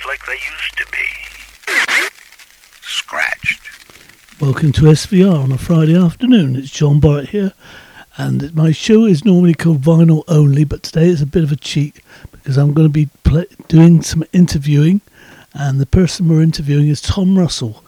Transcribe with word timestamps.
just 0.00 0.08
like 0.08 0.26
they 0.26 0.32
used 0.32 0.76
to 0.78 0.86
be. 0.92 1.06
Scratched. 2.80 3.60
Welcome 4.40 4.72
to 4.72 4.82
SVR 4.82 5.44
on 5.44 5.52
a 5.52 5.58
Friday 5.58 5.96
afternoon. 5.96 6.56
It's 6.56 6.70
John 6.70 7.00
Borrett 7.00 7.28
here, 7.30 7.52
and 8.16 8.54
my 8.54 8.72
show 8.72 9.04
is 9.04 9.24
normally 9.24 9.54
called 9.54 9.82
Vinyl 9.82 10.24
Only, 10.28 10.64
but 10.64 10.82
today 10.82 11.08
it's 11.08 11.20
a 11.20 11.26
bit 11.26 11.44
of 11.44 11.52
a 11.52 11.56
cheat 11.56 12.00
because 12.32 12.56
I'm 12.56 12.72
going 12.72 12.88
to 12.88 12.92
be 12.92 13.08
play- 13.24 13.48
doing 13.68 14.00
some 14.02 14.24
interviewing, 14.32 15.02
and 15.52 15.80
the 15.80 15.86
person 15.86 16.28
we're 16.28 16.42
interviewing 16.42 16.88
is 16.88 17.02
Tom 17.02 17.38
Russell. 17.38 17.84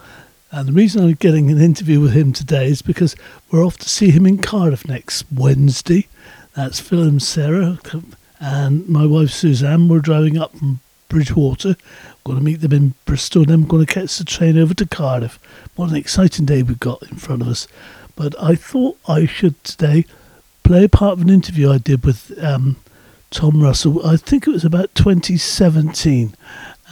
And 0.50 0.68
the 0.68 0.72
reason 0.72 1.02
I'm 1.02 1.14
getting 1.14 1.50
an 1.50 1.62
interview 1.62 2.00
with 2.00 2.12
him 2.12 2.34
today 2.34 2.66
is 2.66 2.82
because 2.82 3.16
we're 3.50 3.64
off 3.64 3.78
to 3.78 3.88
see 3.88 4.10
him 4.10 4.26
in 4.26 4.38
Cardiff 4.38 4.86
next 4.86 5.24
Wednesday. 5.32 6.08
That's 6.54 6.78
Phil 6.78 7.02
and 7.02 7.22
Sarah 7.22 7.78
and 8.38 8.86
my 8.86 9.06
wife 9.06 9.30
Suzanne. 9.30 9.88
We're 9.88 10.00
driving 10.00 10.36
up 10.36 10.54
from 10.54 10.80
Bridgwater. 11.12 11.76
Going 12.24 12.38
to 12.38 12.44
meet 12.44 12.62
them 12.62 12.72
in 12.72 12.94
Bristol, 13.04 13.42
and 13.42 13.50
then 13.50 13.62
I'm 13.62 13.68
going 13.68 13.84
to 13.84 13.92
catch 13.92 14.16
the 14.16 14.24
train 14.24 14.56
over 14.56 14.72
to 14.72 14.86
Cardiff. 14.86 15.38
What 15.76 15.90
an 15.90 15.96
exciting 15.96 16.46
day 16.46 16.62
we've 16.62 16.80
got 16.80 17.02
in 17.02 17.18
front 17.18 17.42
of 17.42 17.48
us! 17.48 17.68
But 18.16 18.34
I 18.42 18.54
thought 18.54 18.96
I 19.06 19.26
should 19.26 19.62
today 19.62 20.06
play 20.62 20.84
a 20.84 20.88
part 20.88 21.12
of 21.12 21.20
an 21.20 21.28
interview 21.28 21.70
I 21.70 21.76
did 21.76 22.06
with 22.06 22.32
um, 22.42 22.76
Tom 23.30 23.62
Russell. 23.62 24.06
I 24.06 24.16
think 24.16 24.46
it 24.46 24.52
was 24.52 24.64
about 24.64 24.94
2017, 24.94 26.34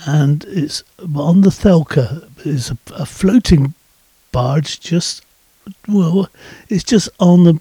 and 0.06 0.44
it's 0.46 0.84
on 0.98 1.40
the 1.40 1.48
Thekla. 1.48 2.28
It's 2.44 2.70
a, 2.70 2.76
a 2.92 3.06
floating 3.06 3.72
barge 4.32 4.80
just 4.80 5.24
well, 5.88 6.28
it's 6.68 6.84
just 6.84 7.08
on 7.18 7.44
the 7.44 7.60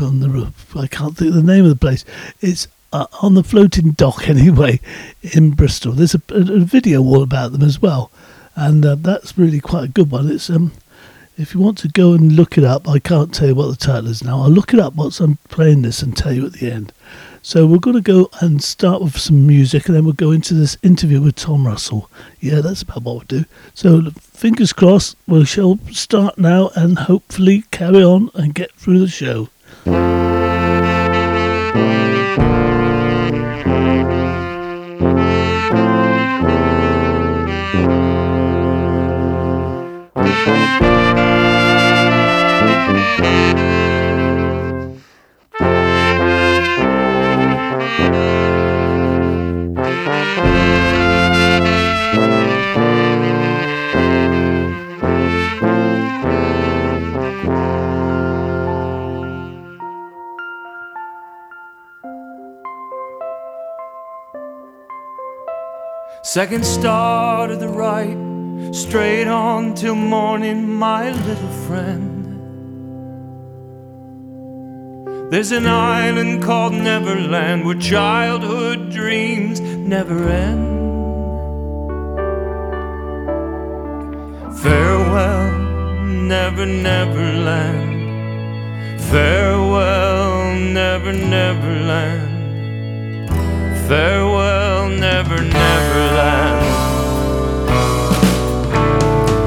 on 0.00 0.20
the 0.20 0.30
roof. 0.30 0.74
I 0.74 0.86
can't 0.86 1.18
think 1.18 1.30
of 1.30 1.34
the 1.34 1.42
name 1.42 1.64
of 1.64 1.70
the 1.70 1.76
place. 1.76 2.06
It's 2.40 2.66
uh, 2.92 3.06
on 3.22 3.34
the 3.34 3.42
floating 3.42 3.92
dock 3.92 4.28
anyway 4.28 4.80
in 5.22 5.50
Bristol. 5.50 5.92
There's 5.92 6.14
a, 6.14 6.22
a, 6.30 6.54
a 6.54 6.60
video 6.60 7.02
all 7.02 7.22
about 7.22 7.52
them 7.52 7.62
as 7.62 7.80
well, 7.80 8.10
and 8.56 8.84
uh, 8.84 8.96
that's 8.96 9.38
really 9.38 9.60
quite 9.60 9.84
a 9.84 9.88
good 9.88 10.10
one. 10.10 10.30
It's 10.30 10.50
um, 10.50 10.72
if 11.36 11.54
you 11.54 11.60
want 11.60 11.78
to 11.78 11.88
go 11.88 12.14
and 12.14 12.32
look 12.32 12.58
it 12.58 12.64
up, 12.64 12.88
I 12.88 12.98
can't 12.98 13.32
tell 13.32 13.48
you 13.48 13.54
what 13.54 13.68
the 13.68 13.76
title 13.76 14.10
is 14.10 14.24
now. 14.24 14.42
I'll 14.42 14.50
look 14.50 14.74
it 14.74 14.80
up 14.80 14.94
once 14.94 15.20
I'm 15.20 15.36
playing 15.48 15.82
this 15.82 16.02
and 16.02 16.16
tell 16.16 16.32
you 16.32 16.46
at 16.46 16.54
the 16.54 16.70
end. 16.70 16.92
So 17.42 17.64
we're 17.64 17.78
going 17.78 17.96
to 17.96 18.02
go 18.02 18.28
and 18.40 18.62
start 18.62 19.00
with 19.00 19.16
some 19.16 19.46
music, 19.46 19.86
and 19.86 19.94
then 19.94 20.04
we'll 20.04 20.14
go 20.14 20.32
into 20.32 20.54
this 20.54 20.76
interview 20.82 21.22
with 21.22 21.36
Tom 21.36 21.66
Russell. 21.66 22.10
Yeah, 22.40 22.60
that's 22.60 22.82
about 22.82 23.04
what 23.04 23.14
we'll 23.14 23.40
do. 23.40 23.44
So 23.74 24.10
fingers 24.18 24.72
crossed, 24.72 25.16
we 25.28 25.44
shall 25.44 25.78
start 25.92 26.36
now 26.36 26.70
and 26.74 26.98
hopefully 26.98 27.64
carry 27.70 28.02
on 28.02 28.30
and 28.34 28.54
get 28.54 28.72
through 28.72 28.98
the 28.98 29.08
show. 29.08 29.48
Second 66.30 66.66
star 66.66 67.46
to 67.46 67.56
the 67.56 67.70
right, 67.70 68.18
straight 68.74 69.26
on 69.26 69.72
till 69.72 69.94
morning, 69.94 70.70
my 70.70 71.10
little 71.10 71.52
friend. 71.66 72.26
There's 75.30 75.52
an 75.52 75.66
island 75.66 76.42
called 76.42 76.74
Neverland 76.74 77.64
where 77.64 77.76
childhood 77.76 78.90
dreams 78.90 79.60
never 79.62 80.28
end. 80.28 80.68
Farewell, 84.58 85.50
Never 86.04 86.66
Neverland. 86.66 87.90
Farewell, 89.00 90.54
Never 90.56 91.12
Neverland. 91.14 92.28
Farewell, 93.88 94.67
Never 94.88 95.42
never 95.42 96.00
land. 96.16 96.64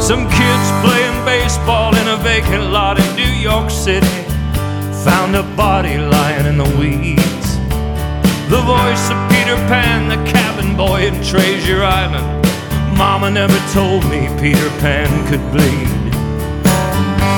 Some 0.02 0.30
kids 0.30 0.66
playing 0.84 1.26
baseball 1.26 1.96
in 1.96 2.08
a 2.08 2.18
vacant 2.18 2.72
lot 2.72 3.00
in 3.00 3.16
New 3.16 3.34
York 3.42 3.70
City 3.70 4.24
found 5.04 5.36
a 5.36 5.44
body 5.56 5.98
lying 5.98 6.46
in 6.46 6.58
the 6.58 6.70
weeds. 6.78 7.58
The 8.50 8.62
voice 8.62 9.10
of 9.10 9.18
Peter 9.32 9.58
Pan, 9.68 10.10
the 10.10 10.22
cabin 10.30 10.78
boy 10.78 11.08
in 11.08 11.16
Treasure 11.24 11.84
Island. 11.84 12.46
Mama 12.98 13.32
never 13.32 13.58
told 13.74 14.04
me 14.10 14.30
Peter 14.40 14.70
Pan 14.80 15.10
could 15.28 15.44
bleed. 15.52 16.14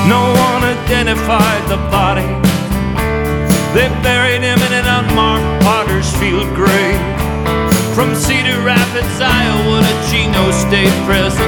No 0.08 0.22
one 0.48 0.62
identified 0.62 1.62
the 1.70 1.78
body. 1.90 2.28
They 3.72 3.88
buried 4.02 4.42
him 4.42 4.58
in 4.58 4.72
an 4.72 4.86
unmarked 4.86 5.64
Potter's 5.64 6.14
Field 6.16 6.54
grave. 6.54 7.13
From 7.94 8.12
Cedar 8.16 8.60
Rapids, 8.60 9.20
Iowa 9.20 9.78
to 9.78 9.94
Chino 10.10 10.50
State 10.50 10.90
Prison. 11.06 11.46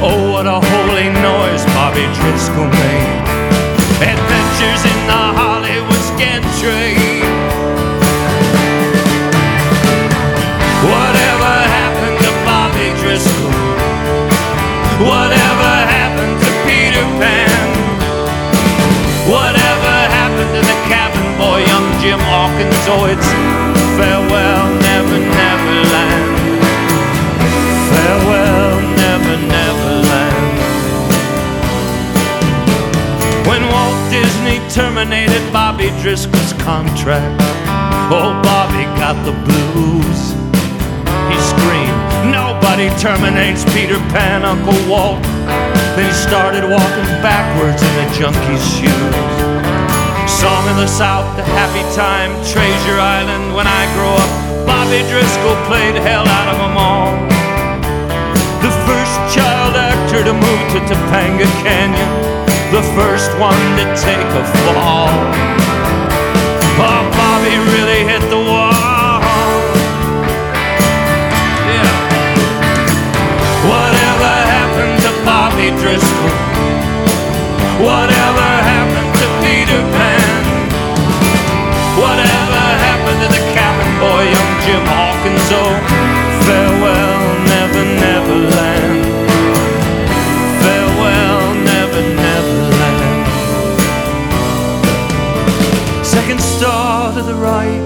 Oh, 0.00 0.32
what 0.32 0.46
a 0.46 0.56
holy 0.56 1.12
noise 1.12 1.62
Bobby 1.76 2.08
Driscoll 2.16 2.64
made. 2.64 3.20
Adventures 4.00 4.82
in 4.88 5.00
the 5.04 5.22
Hollywood 5.36 6.00
Scantry. 6.16 6.96
Whatever 10.80 11.52
happened 11.76 12.18
to 12.24 12.32
Bobby 12.48 12.88
Driscoll? 13.04 13.52
Whatever 15.04 15.72
happened 15.92 16.40
to 16.40 16.50
Peter 16.64 17.04
Pan? 17.20 17.68
Whatever 19.28 19.92
happened 20.08 20.56
to 20.56 20.62
the 20.64 20.78
cabin 20.88 21.28
boy, 21.36 21.60
young 21.68 21.88
Jim 22.00 22.20
Hawkins? 22.32 22.80
Oh, 22.88 23.04
it's 23.12 23.28
farewell, 24.00 24.69
never. 25.08 26.04
Farewell, 27.90 28.80
never. 28.96 29.36
When 33.48 33.62
Walt 33.68 33.98
Disney 34.10 34.58
terminated 34.70 35.42
Bobby 35.52 35.90
Driscoll's 36.02 36.52
contract, 36.62 37.40
oh, 38.12 38.38
Bobby 38.44 38.84
got 39.00 39.16
the 39.24 39.32
blues. 39.46 40.20
He 41.30 41.36
screamed, 41.40 42.00
Nobody 42.30 42.90
terminates 43.00 43.64
Peter 43.72 43.98
Pan, 44.12 44.44
Uncle 44.44 44.78
Walt. 44.88 45.22
Then 45.96 46.06
he 46.06 46.12
started 46.12 46.62
walking 46.62 47.10
backwards 47.24 47.82
in 47.82 47.92
the 47.98 48.06
junkie's 48.14 48.64
shoes. 48.76 49.50
Song 50.30 50.68
of 50.68 50.76
the 50.76 50.86
South, 50.86 51.36
the 51.36 51.42
happy 51.42 51.82
time, 51.96 52.30
Treasure 52.46 53.00
Island. 53.00 53.54
When 53.54 53.66
I 53.66 53.84
grow 53.94 54.14
up, 54.14 54.39
Bobby 54.80 55.02
Driscoll 55.12 55.60
played 55.68 55.94
hell 55.94 56.26
out 56.26 56.48
of 56.48 56.56
them 56.56 56.76
all. 56.78 57.12
The 58.64 58.72
first 58.88 59.16
child 59.28 59.76
actor 59.76 60.24
to 60.24 60.32
move 60.32 60.62
to 60.72 60.80
Topanga 60.88 61.44
Canyon, 61.60 62.08
the 62.72 62.80
first 62.96 63.28
one 63.36 63.60
to 63.76 63.84
take 64.00 64.30
a 64.40 64.44
fall. 64.64 65.12
Oh, 66.80 67.02
Bobby 67.12 67.60
really 67.76 68.08
hit 68.08 68.24
the 68.32 68.40
wall. 68.40 69.20
Yeah. 71.68 71.96
Whatever 73.68 74.32
happened 74.56 74.96
to 75.04 75.12
Bobby 75.28 75.68
Driscoll? 75.76 76.32
Whatever 77.84 78.49
Jim 84.70 84.86
Hawkins? 84.86 85.50
Oh, 85.50 85.74
farewell, 86.46 87.22
never, 87.54 87.82
never 88.06 88.36
land. 88.56 89.02
Farewell, 90.62 91.42
never, 91.72 92.02
never 92.26 92.56
land. 92.78 93.26
Second 96.06 96.40
star 96.40 97.12
to 97.14 97.22
the 97.22 97.34
right, 97.34 97.82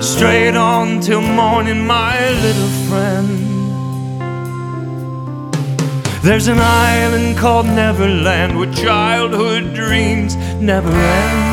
straight 0.00 0.56
on 0.56 1.00
till 1.00 1.20
morning, 1.20 1.86
my 1.86 2.16
little 2.46 2.72
friend. 2.88 3.28
There's 6.22 6.48
an 6.48 6.60
island 6.60 7.36
called 7.36 7.66
Neverland 7.66 8.56
where 8.58 8.72
childhood 8.72 9.74
dreams 9.74 10.36
never 10.62 10.88
end. 10.88 11.51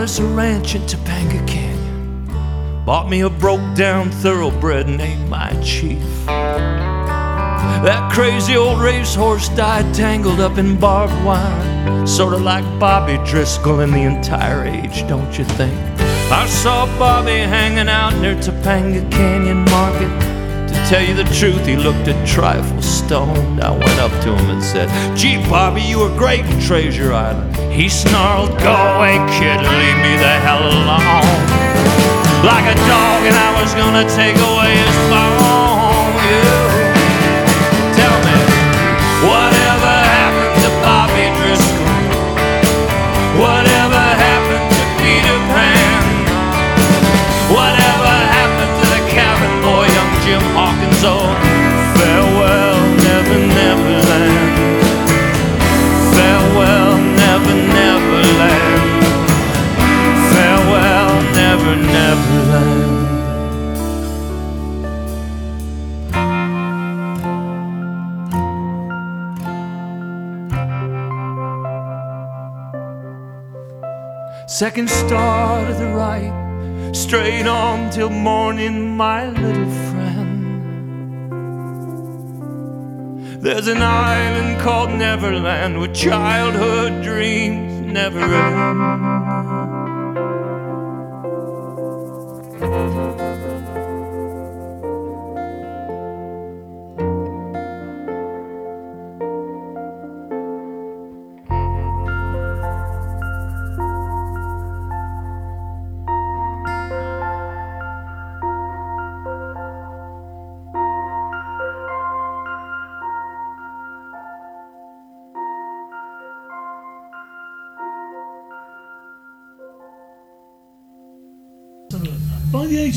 Us 0.00 0.18
a 0.18 0.24
ranch 0.24 0.74
in 0.74 0.82
Topanga 0.82 1.46
Canyon. 1.48 2.84
Bought 2.84 3.08
me 3.08 3.22
a 3.22 3.30
broke 3.30 3.74
down 3.74 4.10
thoroughbred 4.10 4.88
named 4.88 5.26
my 5.30 5.58
chief. 5.62 6.04
That 6.26 8.12
crazy 8.12 8.56
old 8.56 8.80
racehorse 8.82 9.48
died 9.50 9.94
tangled 9.94 10.40
up 10.40 10.58
in 10.58 10.78
barbed 10.78 11.14
wire. 11.24 12.06
Sorta 12.06 12.36
like 12.36 12.64
Bobby 12.78 13.16
Driscoll 13.24 13.80
in 13.80 13.90
the 13.90 14.02
entire 14.02 14.66
age, 14.66 15.06
don't 15.08 15.38
you 15.38 15.44
think? 15.44 15.74
I 16.30 16.46
saw 16.46 16.84
Bobby 16.98 17.38
hanging 17.38 17.88
out 17.88 18.14
near 18.20 18.34
Topanga 18.34 19.10
Canyon 19.10 19.64
Market. 19.64 20.33
Tell 20.88 21.02
you 21.02 21.14
the 21.14 21.24
truth, 21.34 21.66
he 21.66 21.76
looked 21.76 22.06
a 22.08 22.26
trifle 22.26 22.82
stoned. 22.82 23.62
I 23.62 23.70
went 23.70 23.98
up 23.98 24.12
to 24.22 24.36
him 24.36 24.50
and 24.50 24.62
said, 24.62 24.88
Gee, 25.16 25.38
Bobby, 25.48 25.80
you 25.80 25.98
were 25.98 26.14
great 26.16 26.44
in 26.44 26.60
Treasure 26.60 27.14
Island. 27.14 27.56
He 27.72 27.88
snarled, 27.88 28.50
Go 28.60 28.74
away, 28.74 29.16
kid, 29.32 29.58
leave 29.64 29.98
me 30.04 30.14
the 30.20 30.34
hell 30.44 30.60
alone. 30.60 31.74
Like 32.44 32.68
a 32.68 32.76
dog, 32.84 33.20
and 33.24 33.34
I 33.34 33.62
was 33.62 33.72
gonna 33.72 34.04
take 34.14 34.36
away 34.36 34.76
his 34.76 34.96
bone. 35.08 36.14
Yeah. 36.28 36.63
Oh, 51.06 51.28
farewell, 51.98 52.80
never, 52.96 53.38
never 53.60 53.96
land. 54.08 54.80
Farewell, 56.14 56.96
never, 57.22 57.54
never 57.78 58.22
land. 58.40 59.04
Farewell, 60.32 61.12
never, 61.34 61.76
never 61.76 62.38
land. 62.52 62.94
Second 74.48 74.88
star 74.88 75.66
to 75.66 75.74
the 75.74 75.88
right, 75.88 76.32
straight 76.94 77.46
on 77.46 77.90
till 77.90 78.08
morning, 78.08 78.96
my 78.96 79.28
little 79.28 79.83
There's 83.44 83.66
an 83.66 83.82
island 83.82 84.58
called 84.58 84.88
Neverland 84.88 85.78
where 85.78 85.92
childhood 85.92 87.02
dreams 87.02 87.92
never 87.92 88.18
end. 88.20 89.13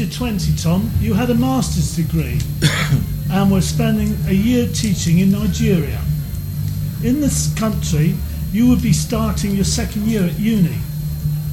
20, 0.07 0.56
Tom, 0.56 0.92
you 1.00 1.13
had 1.13 1.30
a 1.30 1.36
master's 1.36 1.95
degree 1.95 2.39
and 3.31 3.51
were 3.51 3.62
spending 3.62 4.15
a 4.27 4.33
year 4.33 4.68
teaching 4.68 5.19
in 5.19 5.31
Nigeria. 5.31 6.01
In 7.04 7.21
this 7.21 7.54
country, 7.57 8.15
you 8.51 8.68
would 8.69 8.81
be 8.81 8.94
starting 8.94 9.51
your 9.51 9.65
second 9.65 10.04
year 10.07 10.24
at 10.24 10.39
uni. 10.39 10.77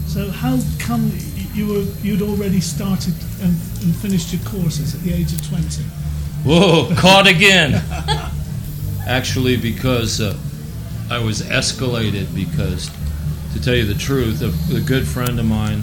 So 0.06 0.30
how 0.30 0.58
come 0.78 1.12
you 1.54 1.66
were 1.66 1.82
you'd 2.02 2.22
already 2.22 2.60
started 2.60 3.14
and, 3.42 3.50
and 3.82 3.96
finished 3.96 4.32
your 4.32 4.42
courses 4.42 4.94
at 4.94 5.00
the 5.02 5.12
age 5.12 5.32
of 5.32 5.46
20? 5.48 5.82
Whoa, 6.44 6.94
caught 6.96 7.26
again. 7.26 7.82
Actually, 9.06 9.56
because 9.56 10.20
uh, 10.20 10.36
I 11.10 11.18
was 11.18 11.42
escalated 11.42 12.34
because, 12.34 12.90
to 13.52 13.62
tell 13.62 13.74
you 13.74 13.84
the 13.84 13.94
truth, 13.94 14.40
a, 14.42 14.76
a 14.76 14.80
good 14.80 15.06
friend 15.06 15.38
of 15.38 15.46
mine 15.46 15.82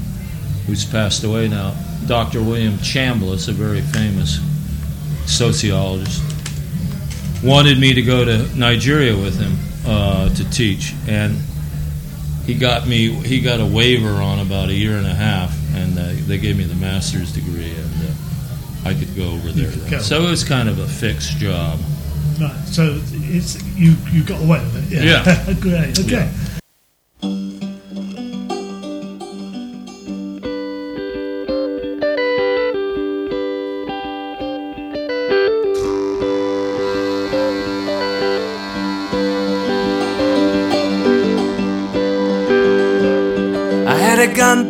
who's 0.65 0.85
passed 0.85 1.23
away 1.23 1.47
now, 1.47 1.75
Dr. 2.07 2.41
William 2.41 2.73
Chambliss, 2.75 3.47
a 3.47 3.51
very 3.51 3.81
famous 3.81 4.39
sociologist, 5.25 6.21
wanted 7.43 7.79
me 7.79 7.93
to 7.93 8.01
go 8.01 8.25
to 8.25 8.47
Nigeria 8.57 9.15
with 9.15 9.39
him 9.39 9.57
uh, 9.85 10.29
to 10.29 10.49
teach, 10.51 10.93
and 11.07 11.37
he 12.45 12.53
got 12.53 12.87
me 12.87 13.09
he 13.13 13.39
got 13.41 13.59
a 13.59 13.65
waiver 13.65 14.13
on 14.21 14.39
about 14.39 14.69
a 14.69 14.73
year 14.73 14.97
and 14.97 15.05
a 15.07 15.13
half, 15.13 15.55
and 15.75 15.97
uh, 15.97 16.11
they 16.27 16.37
gave 16.37 16.57
me 16.57 16.63
the 16.63 16.75
master's 16.75 17.31
degree, 17.33 17.71
and 17.71 18.09
uh, 18.09 18.89
I 18.89 18.93
could 18.93 19.15
go 19.15 19.31
over 19.31 19.51
there. 19.51 19.71
go. 19.89 19.99
So 19.99 20.23
it 20.23 20.29
was 20.29 20.43
kind 20.43 20.69
of 20.69 20.79
a 20.79 20.87
fixed 20.87 21.37
job. 21.37 21.79
Right. 22.39 22.55
So 22.65 22.99
it's 23.11 23.61
you 23.75 23.95
you 24.11 24.23
got 24.23 24.41
away 24.41 24.59
with 24.59 24.91
it. 24.91 25.03
Yeah. 25.03 25.53
Great. 25.59 25.99
Okay. 25.99 26.29
Yeah. 26.31 26.50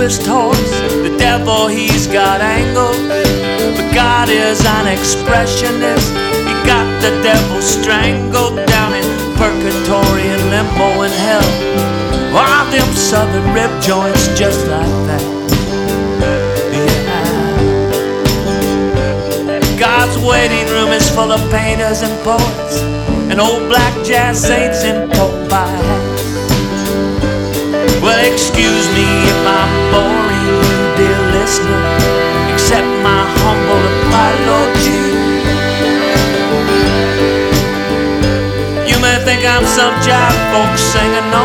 cubist 0.00 0.26
horse. 0.26 0.80
The 1.04 1.14
devil, 1.18 1.66
he's 1.66 2.06
got 2.06 2.40
angles. 2.40 2.96
But 3.76 3.94
God 3.94 4.30
is 4.30 4.64
an 4.64 4.86
expressionist. 4.86 6.08
He 6.48 6.54
got 6.64 6.86
the 7.02 7.10
devil 7.22 7.60
strangled 7.60 8.56
down 8.66 8.94
in 8.94 9.04
purgatory 9.36 10.22
and 10.32 10.42
limbo 10.48 11.02
in 11.02 11.12
hell. 11.12 11.44
All 12.34 12.64
them 12.72 12.94
southern 12.94 13.52
rib 13.52 13.70
joints 13.82 14.28
just 14.38 14.66
like 14.68 14.96
that. 15.08 15.22
Yeah. 16.72 17.20
God's 19.78 20.16
waiting 20.24 20.66
room 20.72 20.92
is 20.92 21.10
full 21.10 21.30
of 21.30 21.40
painters 21.50 22.00
and 22.00 22.24
poets 22.24 22.80
and 23.30 23.38
old 23.38 23.68
black 23.68 23.94
jazz 24.06 24.40
saints 24.40 24.82
in 24.82 25.10
pie 25.10 25.68
hats. 25.68 26.09
Well, 28.02 28.16
excuse 28.32 28.88
me 28.96 29.04
if 29.28 29.40
I'm 29.44 29.72
boring 29.92 30.40
you, 30.48 30.60
dear 30.96 31.20
listener. 31.36 31.84
Accept 32.52 32.88
my 33.04 33.20
humble 33.44 33.84
apology. 34.00 35.04
You 38.88 38.96
may 39.04 39.16
think 39.24 39.44
I'm 39.44 39.66
some 39.66 39.92
jive 40.00 40.40
folk 40.48 40.72
singer, 40.78 41.24
no. 41.28 41.44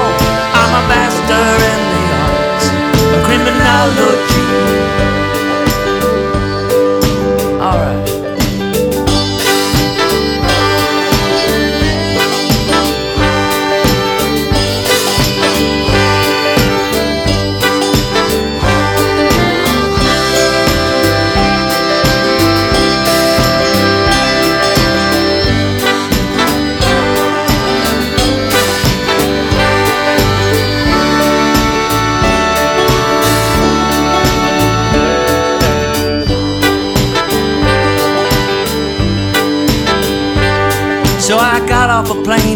I'm 0.55 0.71
a 0.79 0.83
master 0.87 1.43
in 1.71 1.79
the 1.91 2.03
arts 2.23 2.67
of 3.11 3.19
criminology. 3.27 4.84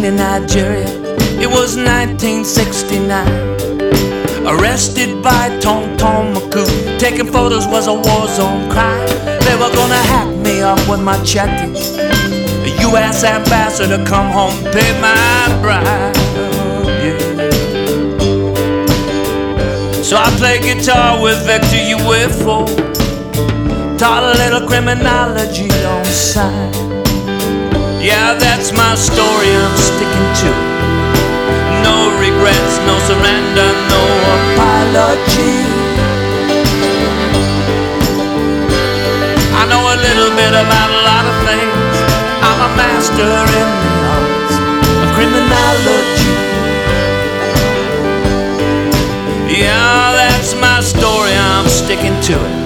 a 0.00 0.02
plane 0.02 0.04
in 0.04 0.16
Nigeria. 0.16 0.88
It 1.40 1.48
was 1.48 1.76
1969. 1.76 4.46
Arrested 4.46 5.22
by 5.22 5.58
Tom 5.60 5.96
Maku. 5.98 6.64
Taking 6.98 7.26
photos 7.26 7.66
was 7.66 7.86
a 7.86 7.92
war 7.94 8.26
zone 8.28 8.70
crime. 8.70 9.06
They 9.44 9.56
were 9.56 9.70
gonna 9.74 9.96
hack 9.96 10.34
me 10.36 10.62
up 10.62 10.78
with 10.88 11.00
my 11.00 11.16
checky. 11.18 11.74
The 12.64 12.70
U.S. 12.90 13.24
ambassador 13.24 14.02
come 14.06 14.30
home, 14.32 14.54
pay 14.72 14.92
my 15.00 15.48
bribe. 15.60 16.16
Yeah. 17.02 17.18
So 20.02 20.16
I 20.16 20.30
play 20.38 20.58
guitar 20.60 21.20
with 21.22 21.44
Victor 21.46 21.76
Uwaifo. 21.96 22.66
Taught 23.98 24.24
a 24.24 24.32
little 24.38 24.66
criminology 24.66 25.70
on 25.84 26.04
side. 26.04 26.89
Yeah, 28.00 28.32
that's 28.32 28.72
my 28.72 28.94
story, 28.94 29.52
I'm 29.52 29.76
sticking 29.76 30.28
to 30.40 30.48
it. 30.48 30.70
No 31.84 32.08
regrets, 32.16 32.80
no 32.88 32.96
surrender, 33.04 33.68
no 33.92 34.02
apology. 34.40 35.68
I 39.52 39.68
know 39.68 39.84
a 39.84 39.98
little 40.00 40.32
bit 40.32 40.56
about 40.56 40.88
a 40.88 41.00
lot 41.04 41.24
of 41.28 41.36
things. 41.44 41.94
I'm 42.40 42.60
a 42.64 42.70
master 42.72 43.36
in 43.60 43.68
the 43.84 43.92
arts 44.16 44.54
of 45.04 45.08
criminology. 45.12 46.40
Yeah, 49.60 50.16
that's 50.16 50.54
my 50.56 50.80
story, 50.80 51.36
I'm 51.36 51.68
sticking 51.68 52.16
to 52.32 52.36
it. 52.48 52.56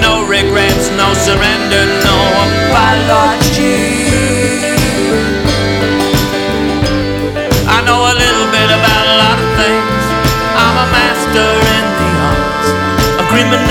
No 0.00 0.24
regrets, 0.26 0.88
no 0.96 1.12
surrender, 1.20 1.84
no 2.00 2.16
apology. 2.48 3.41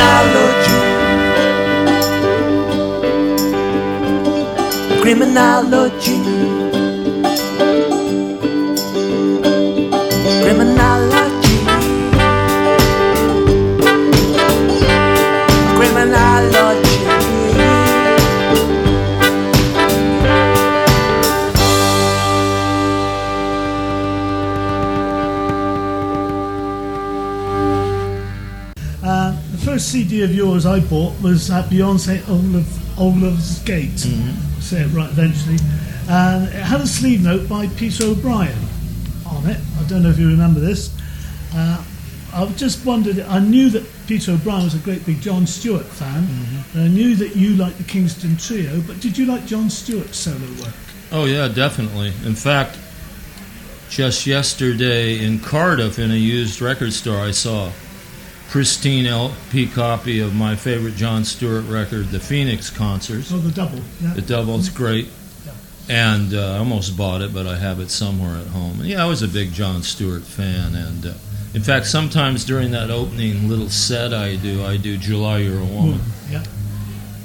Criminology. 0.01 0.65
Criminology. 5.01 6.60
Of 30.21 30.33
yours 30.33 30.65
I 30.65 30.79
bought 30.79 31.19
was 31.21 31.49
at 31.51 31.65
Beyonce 31.65 32.27
Olaf, 32.29 32.99
Olaf's 32.99 33.59
Gate. 33.59 33.99
Say 34.59 34.81
it 34.81 34.87
right 34.93 35.09
eventually. 35.09 35.57
And 36.09 36.47
it 36.47 36.63
had 36.63 36.81
a 36.81 36.87
sleeve 36.87 37.23
note 37.23 37.47
by 37.47 37.67
Peter 37.67 38.05
O'Brien 38.05 38.57
on 39.25 39.47
it. 39.47 39.59
I 39.79 39.83
don't 39.87 40.03
know 40.03 40.09
if 40.09 40.19
you 40.19 40.29
remember 40.29 40.59
this. 40.59 40.95
Uh, 41.53 41.83
I 42.33 42.45
just 42.53 42.85
wondered, 42.85 43.19
I 43.19 43.39
knew 43.39 43.69
that 43.71 43.85
Peter 44.07 44.31
O'Brien 44.33 44.63
was 44.63 44.75
a 44.75 44.79
great 44.79 45.05
big 45.05 45.21
John 45.21 45.45
Stewart 45.45 45.85
fan, 45.85 46.27
and 46.73 46.83
I 46.83 46.87
knew 46.87 47.15
that 47.15 47.35
you 47.35 47.55
liked 47.55 47.77
the 47.77 47.83
Kingston 47.83 48.37
Trio, 48.37 48.81
but 48.81 48.99
did 49.01 49.17
you 49.17 49.25
like 49.25 49.45
John 49.45 49.69
Stewart's 49.69 50.17
solo 50.17 50.39
work? 50.61 50.73
Oh 51.11 51.25
yeah, 51.25 51.49
definitely. 51.49 52.13
In 52.25 52.35
fact, 52.35 52.77
just 53.89 54.25
yesterday 54.25 55.23
in 55.25 55.39
Cardiff, 55.39 55.99
in 55.99 56.11
a 56.11 56.15
used 56.15 56.61
record 56.61 56.93
store, 56.93 57.19
I 57.19 57.31
saw 57.31 57.69
pristine 58.51 59.05
LP 59.05 59.65
copy 59.65 60.19
of 60.19 60.35
my 60.35 60.57
favorite 60.57 60.95
John 60.95 61.23
Stewart 61.23 61.63
record, 61.67 62.09
The 62.09 62.19
Phoenix 62.19 62.69
Concerts. 62.69 63.31
Oh, 63.33 63.37
the 63.37 63.49
double. 63.49 63.79
Yeah. 64.01 64.13
The 64.13 64.21
double's 64.21 64.67
great, 64.67 65.07
and 65.87 66.33
uh, 66.33 66.55
I 66.55 66.57
almost 66.57 66.97
bought 66.97 67.21
it, 67.21 67.33
but 67.33 67.47
I 67.47 67.55
have 67.57 67.79
it 67.79 67.89
somewhere 67.89 68.35
at 68.35 68.47
home. 68.47 68.81
And 68.81 68.89
yeah, 68.89 69.03
I 69.03 69.07
was 69.07 69.21
a 69.21 69.27
big 69.29 69.53
John 69.53 69.81
Stewart 69.83 70.23
fan, 70.23 70.75
and 70.75 71.05
uh, 71.05 71.13
in 71.53 71.61
fact, 71.61 71.85
sometimes 71.85 72.43
during 72.43 72.71
that 72.71 72.91
opening 72.91 73.47
little 73.47 73.69
set 73.69 74.13
I 74.13 74.35
do, 74.35 74.65
I 74.65 74.75
do 74.75 74.97
"July 74.97 75.37
You're 75.39 75.61
a 75.61 75.65
Woman." 75.65 76.01
Yeah. 76.29 76.43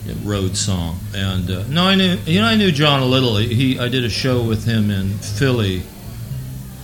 yeah, 0.06 0.14
road 0.23 0.56
song. 0.56 1.00
And 1.12 1.50
uh, 1.50 1.64
no, 1.68 1.83
I 1.88 1.97
knew 1.97 2.16
you 2.25 2.40
know 2.40 2.47
I 2.47 2.54
knew 2.54 2.71
John 2.71 3.02
a 3.02 3.06
little. 3.06 3.37
He 3.37 3.80
I 3.80 3.88
did 3.88 4.04
a 4.04 4.11
show 4.11 4.45
with 4.45 4.64
him 4.64 4.92
in 4.92 5.09
Philly 5.18 5.83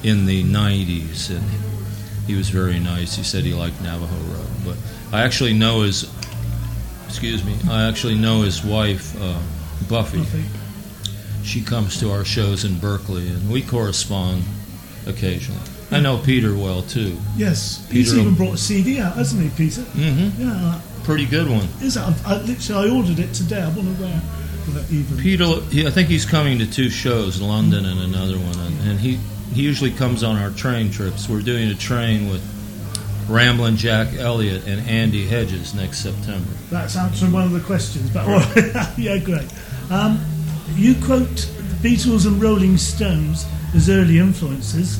in 0.03 0.27
the 0.27 0.43
'90s, 0.43 1.31
and 1.31 1.72
he 2.26 2.35
was 2.35 2.49
very 2.50 2.79
nice. 2.79 3.17
He 3.17 3.23
said 3.23 3.45
he 3.45 3.55
liked 3.55 3.81
Navajo 3.83 4.14
Rug, 4.33 4.47
but 4.64 4.76
I 5.17 5.23
actually 5.23 5.52
know 5.55 5.83
his. 5.83 6.11
Excuse 7.07 7.45
me. 7.45 7.55
I 7.71 7.88
actually 7.88 8.17
know 8.17 8.43
his 8.43 8.64
wife, 8.64 9.14
uh, 9.21 9.38
Buffy. 9.88 10.19
Buffy. 10.19 10.45
She 11.45 11.61
comes 11.61 11.99
to 12.00 12.11
our 12.11 12.25
shows 12.25 12.64
in 12.64 12.79
Berkeley, 12.79 13.29
and 13.29 13.50
we 13.50 13.61
correspond 13.62 14.45
occasionally. 15.07 15.61
I 15.91 16.00
know 16.00 16.17
Peter 16.19 16.55
well 16.55 16.83
too. 16.83 17.19
Yes. 17.37 17.87
He's 17.91 18.11
Peter- 18.11 18.23
even 18.23 18.35
brought 18.35 18.55
a 18.55 18.59
CD 18.59 18.99
out, 19.00 19.17
hasn't 19.17 19.43
he, 19.43 19.50
Peter? 19.50 19.83
Mm-hmm. 19.83 20.41
Yeah. 20.43 20.81
Pretty 21.05 21.26
good 21.26 21.49
one. 21.50 21.69
Is 21.83 21.95
that? 21.95 22.14
I, 22.25 22.41
literally, 22.43 22.91
I 22.91 22.97
ordered 22.97 23.19
it 23.19 23.35
today. 23.35 23.61
I 23.61 23.69
wonder 23.69 23.91
where. 24.00 24.09
without 24.09 24.42
Even. 24.90 25.19
Peter, 25.19 25.45
I 25.45 25.90
think 25.90 26.09
he's 26.09 26.25
coming 26.25 26.59
to 26.59 26.71
two 26.71 26.90
shows, 26.90 27.40
London 27.40 27.85
and 27.87 28.00
another 28.00 28.38
one, 28.38 28.59
and, 28.59 28.88
and 28.88 29.00
he 29.00 29.19
he 29.54 29.62
usually 29.62 29.90
comes 29.90 30.23
on 30.23 30.37
our 30.37 30.50
train 30.50 30.90
trips. 30.90 31.28
We're 31.28 31.42
doing 31.42 31.69
a 31.69 31.75
train 31.75 32.31
with 32.31 32.42
Ramblin' 33.28 33.76
Jack 33.76 34.14
Elliott 34.14 34.66
and 34.66 34.87
Andy 34.88 35.26
Hedges 35.26 35.75
next 35.75 36.02
September. 36.02 36.50
That's 36.71 36.97
answering 36.97 37.33
one 37.33 37.45
of 37.45 37.52
the 37.52 37.61
questions. 37.61 38.11
But 38.11 38.26
yeah, 38.99 39.19
great. 39.19 39.49
Um, 39.90 40.25
you 40.75 40.95
quote 41.04 41.28
the 41.28 41.88
Beatles 41.88 42.26
and 42.26 42.40
Rolling 42.40 42.76
Stones 42.76 43.45
as 43.75 43.90
early 43.90 44.19
influences, 44.19 44.99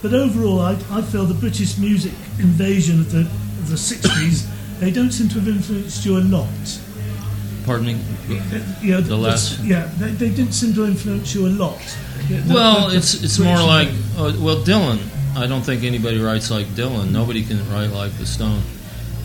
but 0.00 0.12
overall, 0.12 0.60
I, 0.60 0.72
I 0.90 1.02
feel 1.02 1.24
the 1.24 1.34
British 1.34 1.78
music 1.78 2.12
invasion 2.38 3.00
of 3.00 3.12
the 3.12 3.20
of 3.20 3.68
the 3.68 3.76
'60s 3.76 4.48
they 4.82 4.90
don't 4.90 5.12
seem 5.12 5.28
to 5.28 5.34
have 5.38 5.46
influenced 5.46 6.04
you 6.04 6.18
a 6.18 6.24
lot. 6.26 6.48
Pardon 7.64 7.86
me. 7.86 7.96
Yeah, 8.82 9.00
The 9.00 9.16
last- 9.16 9.60
Yeah, 9.60 9.88
they, 9.98 10.10
they 10.10 10.30
didn't 10.30 10.52
seem 10.52 10.74
to 10.74 10.84
influence 10.84 11.34
you 11.34 11.46
a 11.46 11.48
lot. 11.50 11.78
The- 12.28 12.34
the- 12.36 12.54
Well, 12.54 12.88
the- 12.90 12.96
it's 12.96 13.22
it's 13.22 13.38
more 13.38 13.62
like 13.62 13.88
uh, 14.18 14.32
well, 14.40 14.56
Dylan. 14.64 14.98
I 15.36 15.46
don't 15.46 15.62
think 15.62 15.82
anybody 15.84 16.18
writes 16.20 16.50
like 16.50 16.66
Dylan. 16.74 17.10
Nobody 17.10 17.42
can 17.42 17.58
write 17.70 17.90
like 17.90 18.12
the 18.18 18.26
Stone. 18.26 18.62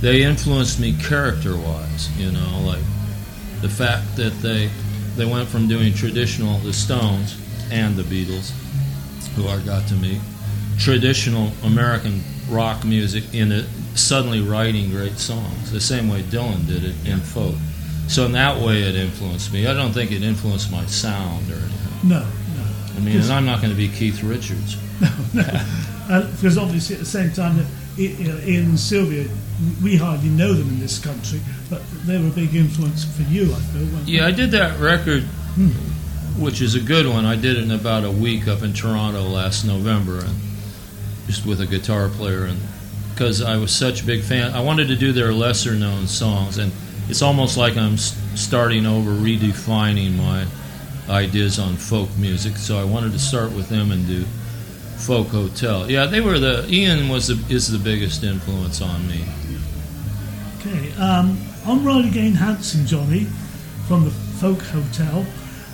They 0.01 0.24
influenced 0.24 0.79
me 0.79 0.94
character-wise. 0.94 2.10
You 2.17 2.32
know, 2.32 2.62
like 2.65 2.84
the 3.62 3.70
fact 3.70 4.15
that 4.17 4.34
they 4.41 4.70
they 5.15 5.25
went 5.25 5.50
from 5.50 5.67
doing 5.67 5.94
traditional 5.94 6.60
the 6.60 6.74
Stones 6.74 7.36
and 7.72 7.96
the 7.96 8.03
Beatles, 8.03 8.51
who 9.36 9.48
I 9.48 9.60
got 9.62 9.88
to 9.88 9.96
meet, 9.96 10.20
traditional 10.79 11.51
American 11.63 12.24
rock 12.50 12.86
music 12.86 13.24
in 13.34 13.51
it, 13.51 13.65
suddenly 13.96 14.41
writing 14.41 14.89
great 14.91 15.17
songs. 15.17 15.72
The 15.72 15.82
same 15.82 16.08
way 16.08 16.22
Dylan 16.22 16.65
did 16.67 16.84
it 16.84 16.96
in 17.06 17.20
folk. 17.20 17.56
So 18.08 18.26
in 18.26 18.32
that 18.34 18.58
way, 18.62 18.82
it 18.84 18.96
influenced 18.96 19.52
me. 19.52 19.68
I 19.68 19.74
don't 19.74 19.92
think 19.92 20.12
it 20.12 20.24
influenced 20.24 20.72
my 20.72 20.86
sound 20.86 21.50
or 21.52 21.56
anything. 21.56 22.10
No, 22.10 22.20
no. 22.20 22.26
I 22.96 23.00
mean, 23.02 23.20
and 23.20 23.32
I'm 23.32 23.46
not 23.46 23.60
going 23.62 23.72
to 23.72 23.78
be 23.78 23.90
Keith 23.90 24.24
Richards. 24.24 24.78
No, 25.34 25.44
Uh, 26.10 26.22
because 26.32 26.58
obviously 26.58 26.96
at 26.96 27.00
the 27.02 27.06
same 27.06 27.34
time 27.34 27.58
that 27.58 27.66
I- 27.98 28.02
you 28.02 28.28
know, 28.30 28.40
Ian 28.46 28.66
and 28.66 28.80
Sylvia, 28.80 29.28
we 29.84 29.98
hardly 29.98 30.30
know 30.30 30.54
them 30.54 30.70
in 30.70 30.80
this 30.80 31.00
country, 31.00 31.42
but 31.70 31.82
they 32.06 32.18
were 32.18 32.28
a 32.28 32.32
big 32.32 32.56
influence 32.56 33.04
for 33.04 33.24
you, 33.24 33.54
I 33.54 33.60
feel. 33.60 33.88
Yeah, 34.06 34.26
I 34.26 34.32
did 34.32 34.52
that 34.52 34.80
record, 34.80 35.24
Hmm. 35.56 35.68
which 36.42 36.62
is 36.62 36.76
a 36.76 36.80
good 36.80 37.08
one. 37.08 37.26
I 37.26 37.36
did 37.36 37.58
it 37.58 37.64
in 37.64 37.72
about 37.72 38.06
a 38.06 38.12
week 38.12 38.48
up 38.48 38.64
in 38.64 38.72
Toronto 38.72 39.22
last 39.24 39.66
November, 39.66 40.20
and 40.20 40.36
just 41.28 41.46
with 41.46 41.60
a 41.60 41.66
guitar 41.68 42.08
player, 42.08 42.46
and 42.46 42.58
because 43.14 43.42
I 43.42 43.58
was 43.58 43.72
such 43.76 44.02
a 44.02 44.06
big 44.06 44.22
fan, 44.24 44.54
I 44.54 44.62
wanted 44.62 44.88
to 44.88 44.96
do 44.96 45.12
their 45.12 45.34
lesser 45.34 45.74
known 45.76 46.08
songs, 46.08 46.58
and 46.58 46.72
it's 47.10 47.22
almost 47.22 47.58
like 47.58 47.78
I'm 47.78 47.98
starting 47.98 48.86
over, 48.86 49.12
redefining 49.12 50.16
my 50.18 50.46
ideas 51.10 51.60
on 51.60 51.76
folk 51.76 52.10
music. 52.18 52.58
So 52.58 52.78
I 52.78 52.84
wanted 52.84 53.12
to 53.14 53.20
start 53.20 53.52
with 53.52 53.70
them 53.70 53.92
and 53.92 54.06
do 54.08 54.24
folk 54.98 55.28
hotel. 55.28 55.90
Yeah, 55.90 56.06
they 56.06 56.22
were 56.22 56.40
the 56.40 56.66
Ian 56.70 57.10
was 57.10 57.28
the, 57.28 57.54
is 57.54 57.72
the 57.72 57.80
biggest 57.80 58.24
influence 58.24 58.82
on 58.82 59.08
me. 59.08 59.26
Okay, 60.60 60.92
um, 61.02 61.38
I'm 61.66 61.86
Riley 61.86 62.10
Again 62.10 62.34
Handsome 62.34 62.86
Johnny 62.86 63.28
from 63.88 64.04
the 64.04 64.12
Folk 64.12 64.62
Hotel, 64.62 65.26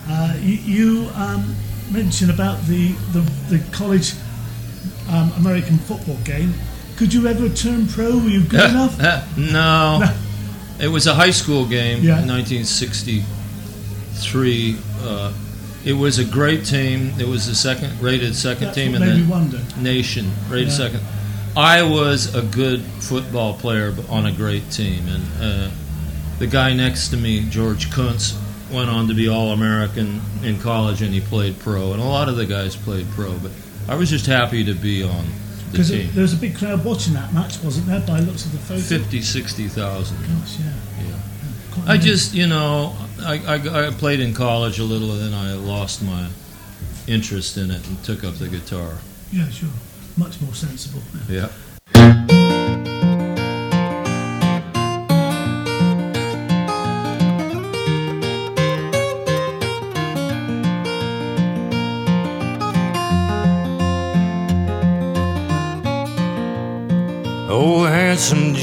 uh, 0.07 0.37
you, 0.39 0.53
you 0.53 1.09
um, 1.15 1.55
mentioned 1.91 2.29
about 2.29 2.61
the, 2.65 2.91
the, 3.11 3.21
the 3.49 3.63
college 3.71 4.13
um, 5.09 5.31
American 5.37 5.77
football 5.79 6.17
game. 6.23 6.53
Could 6.95 7.13
you 7.13 7.27
ever 7.27 7.49
turn 7.49 7.87
pro? 7.87 8.11
Were 8.11 8.29
you 8.29 8.43
good 8.43 8.69
enough? 8.69 8.97
no. 9.37 9.99
No. 9.99 10.13
It 10.79 10.87
was 10.87 11.05
a 11.07 11.13
high 11.13 11.31
school 11.31 11.65
game 11.65 12.03
Yeah. 12.03 12.21
in 12.21 12.27
1963. 12.27 14.75
Uh, 15.03 15.31
it 15.85 15.93
was 15.93 16.19
a 16.19 16.25
great 16.25 16.65
team. 16.65 17.13
It 17.19 17.27
was 17.27 17.45
the 17.47 17.55
second 17.55 17.99
rated 18.01 18.35
second 18.35 18.65
That's 18.67 18.77
team 18.77 18.95
in 18.95 19.01
the 19.01 19.23
wonder. 19.31 19.59
nation, 19.77 20.31
rated 20.49 20.69
Yeah. 20.69 20.73
second. 20.75 20.99
I 21.55 21.83
was 21.83 22.33
a 22.33 22.41
good 22.41 22.81
football 22.99 23.53
player 23.53 23.93
on 24.09 24.25
a 24.25 24.31
great 24.31 24.71
team, 24.71 25.03
and 25.07 25.23
uh, 25.39 25.67
the 26.39 26.47
guy 26.47 26.73
next 26.73 27.09
to 27.09 27.17
me, 27.17 27.45
George 27.49 27.91
Kuntz, 27.91 28.33
went 28.71 28.89
on 28.89 29.07
to 29.07 29.13
be 29.13 29.27
All 29.27 29.51
American 29.51 30.19
in 30.43 30.57
college, 30.59 31.03
and 31.03 31.13
he 31.13 31.19
played 31.19 31.59
pro. 31.59 31.93
And 31.93 32.01
a 32.01 32.05
lot 32.05 32.27
of 32.27 32.37
the 32.37 32.45
guys 32.47 32.75
played 32.75 33.05
pro, 33.11 33.33
but 33.33 33.51
I 33.87 33.93
was 33.95 34.09
just 34.09 34.25
happy 34.25 34.63
to 34.63 34.73
be 34.73 35.03
on 35.03 35.27
Because 35.73 35.89
team. 35.89 36.09
there 36.13 36.21
was 36.21 36.33
a 36.33 36.37
big 36.37 36.55
crowd 36.55 36.85
watching 36.85 37.13
that 37.15 37.33
match, 37.33 37.61
wasn't 37.63 37.87
there, 37.87 37.99
by 38.01 38.19
looks 38.19 38.45
of 38.45 38.51
the 38.51 38.59
photo? 38.59 38.79
50, 38.79 39.21
60,000. 39.21 40.17
Gosh, 40.17 40.59
yeah. 40.59 40.65
Yeah. 41.01 41.15
Quite 41.71 41.89
I 41.89 41.97
just, 41.97 42.35
you 42.35 42.45
know, 42.45 42.95
I, 43.21 43.39
I, 43.47 43.87
I 43.87 43.91
played 43.91 44.19
in 44.19 44.35
college 44.35 44.77
a 44.77 44.83
little, 44.83 45.11
and 45.13 45.21
then 45.21 45.33
I 45.33 45.53
lost 45.53 46.03
my 46.03 46.29
interest 47.07 47.57
in 47.57 47.71
it 47.71 47.85
and 47.87 48.03
took 48.03 48.23
up 48.23 48.35
the 48.35 48.47
guitar. 48.47 48.99
Yeah, 49.31 49.49
sure. 49.49 49.69
Much 50.15 50.39
more 50.41 50.53
sensible. 50.53 51.01
Yeah. 51.27 51.49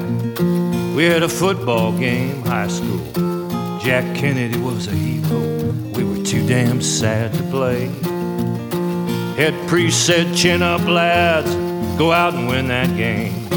we 0.94 1.02
had 1.02 1.24
a 1.24 1.28
football 1.28 1.90
game, 1.98 2.42
high 2.42 2.68
school. 2.68 3.00
Jack 3.80 4.04
Kennedy 4.14 4.56
was 4.56 4.86
a 4.86 4.92
hero. 4.92 5.72
We 5.96 6.04
were 6.04 6.24
too 6.24 6.46
damn 6.46 6.80
sad 6.80 7.34
to 7.34 7.42
play. 7.50 7.86
Head 9.34 9.68
priest 9.68 10.06
said, 10.06 10.32
Chin 10.36 10.62
up, 10.62 10.86
lads, 10.86 11.52
go 11.98 12.12
out 12.12 12.34
and 12.34 12.46
win 12.46 12.68
that 12.68 12.96
game. 12.96 13.48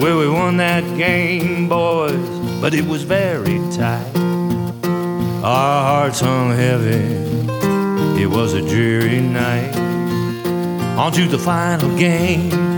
Well, 0.00 0.20
we 0.20 0.28
won 0.28 0.56
that 0.58 0.84
game, 0.96 1.68
boys, 1.68 2.28
but 2.60 2.74
it 2.74 2.86
was 2.86 3.02
very 3.02 3.58
tight. 3.72 4.16
Our 5.42 5.82
hearts 5.90 6.20
hung 6.20 6.52
heavy, 6.52 8.22
it 8.22 8.28
was 8.28 8.52
a 8.52 8.60
dreary 8.60 9.18
night. 9.18 9.76
On 10.96 11.10
to 11.10 11.26
the 11.26 11.40
final 11.40 11.98
game, 11.98 12.73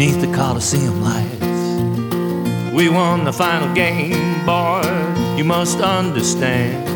neath 0.00 0.22
the 0.22 0.34
Coliseum 0.34 1.02
lights. 1.02 2.72
We 2.72 2.88
won 2.88 3.24
the 3.24 3.34
final 3.34 3.74
game, 3.74 4.46
boys, 4.46 5.36
you 5.36 5.44
must 5.44 5.78
understand. 5.80 6.88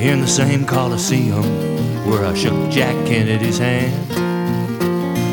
In 0.00 0.22
the 0.22 0.26
same 0.26 0.64
Coliseum 0.64 1.44
where 2.08 2.24
I 2.24 2.32
shook 2.32 2.70
Jack 2.70 2.94
Kennedy's 3.06 3.58
hand. 3.58 4.10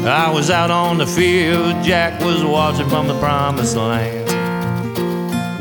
I 0.06 0.30
was 0.30 0.50
out 0.50 0.72
on 0.72 0.98
the 0.98 1.08
field, 1.08 1.86
Jack 1.86 2.20
was 2.20 2.44
watching 2.44 2.90
from 2.90 3.08
the 3.08 3.18
promised 3.22 3.78
land. 3.78 4.28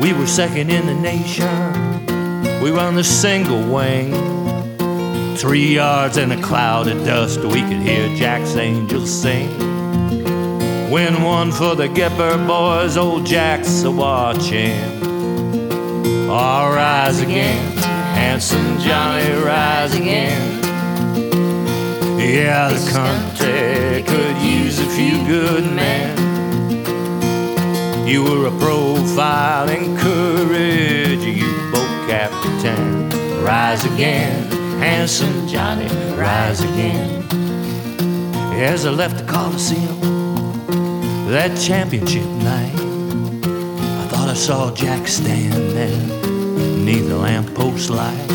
We 0.01 0.13
were 0.13 0.27
second 0.27 0.71
in 0.71 0.87
the 0.87 0.95
nation, 0.95 2.61
we 2.61 2.73
run 2.73 2.97
the 2.97 3.05
single 3.05 3.63
wing. 3.73 5.37
Three 5.37 5.77
yards 5.77 6.17
in 6.17 6.33
a 6.33 6.43
cloud 6.43 6.89
of 6.89 7.05
dust, 7.05 7.45
we 7.45 7.61
could 7.61 7.81
hear 7.81 8.13
Jack's 8.17 8.57
angels 8.57 9.09
sing. 9.09 9.70
Win 10.91 11.23
one 11.23 11.53
for 11.53 11.77
the 11.77 11.87
Gipper 11.87 12.37
boys, 12.49 12.97
old 12.97 13.25
Jack's 13.25 13.85
a 13.85 13.91
watching. 13.93 14.75
I'll 16.29 16.75
rise 16.75 17.21
again, 17.21 17.77
handsome 18.17 18.77
Johnny, 18.81 19.31
rise 19.45 19.95
again. 19.95 20.59
Yeah, 22.19 22.71
the 22.71 22.91
country 22.91 24.03
could 24.03 24.37
use 24.39 24.81
a 24.81 24.87
few 24.87 25.25
good 25.29 25.65
men. 25.73 26.19
You 28.05 28.25
were 28.25 28.47
a 28.49 28.59
profile 28.59 29.69
in 29.69 29.97
courage, 29.97 31.23
you 31.23 31.71
boat 31.71 32.09
captain. 32.09 33.09
Rise 33.45 33.85
again, 33.85 34.51
handsome 34.81 35.47
Johnny, 35.47 35.87
rise 36.17 36.63
again. 36.63 37.23
As 38.61 38.87
I 38.87 38.91
left 38.91 39.19
the 39.19 39.25
Coliseum, 39.33 40.20
that 41.31 41.57
championship 41.61 42.25
night, 42.43 42.75
I 42.75 44.09
thought 44.09 44.29
I 44.29 44.35
saw 44.35 44.75
Jack 44.75 45.07
stand 45.07 45.53
there 45.77 46.07
neath 46.77 47.07
the 47.09 47.17
lamppost 47.17 47.89
light. 47.89 48.31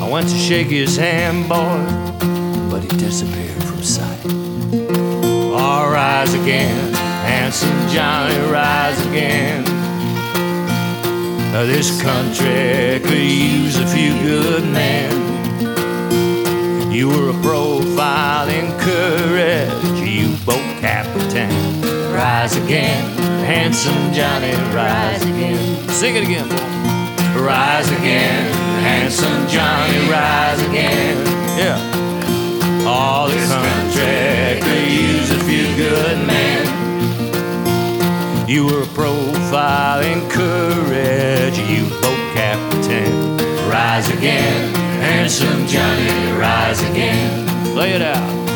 I 0.00 0.08
went 0.08 0.28
to 0.28 0.36
shake 0.36 0.68
his 0.68 0.96
hand, 0.96 1.48
boy, 1.48 1.82
but 2.70 2.82
he 2.84 2.88
disappeared 2.98 3.64
from 3.64 3.82
sight. 3.82 4.26
I'll 5.56 5.90
rise 5.90 6.32
again, 6.34 6.94
handsome 6.94 7.88
Johnny, 7.88 8.38
rise 8.52 9.04
again. 9.06 9.64
Now 11.52 11.64
this 11.64 12.00
country 12.00 13.00
could 13.02 13.18
use 13.18 13.76
a 13.80 13.86
few 13.88 14.12
good 14.22 14.62
men. 14.64 15.32
You 16.92 17.08
were 17.08 17.30
a 17.30 17.42
profile 17.42 18.48
in 18.48 18.70
courage, 18.78 20.08
you 20.08 20.36
boat 20.46 20.62
captain. 20.80 21.71
Rise 22.42 22.56
again, 22.56 23.04
handsome 23.44 24.12
Johnny, 24.12 24.50
rise 24.74 25.22
again. 25.22 25.88
Sing 25.90 26.16
it 26.16 26.24
again. 26.24 26.48
Rise 27.40 27.88
again, 27.92 28.52
handsome 28.82 29.46
Johnny, 29.46 30.10
rise 30.10 30.60
again. 30.62 31.24
Yeah. 31.56 31.78
All 32.84 33.28
this 33.28 33.48
country 33.48 34.60
could 34.60 34.90
use 34.90 35.30
a 35.30 35.38
few 35.44 35.72
good 35.76 36.18
men. 36.26 36.66
You 38.48 38.66
were 38.66 38.82
a 38.82 38.86
profile 38.86 40.00
in 40.00 40.28
courage, 40.28 41.56
you 41.60 41.88
boat 42.00 42.34
captain. 42.34 43.38
Rise 43.70 44.10
again, 44.10 44.74
handsome 45.00 45.68
Johnny, 45.68 46.32
rise 46.32 46.82
again. 46.90 47.46
Lay 47.76 47.92
it 47.92 48.02
out. 48.02 48.51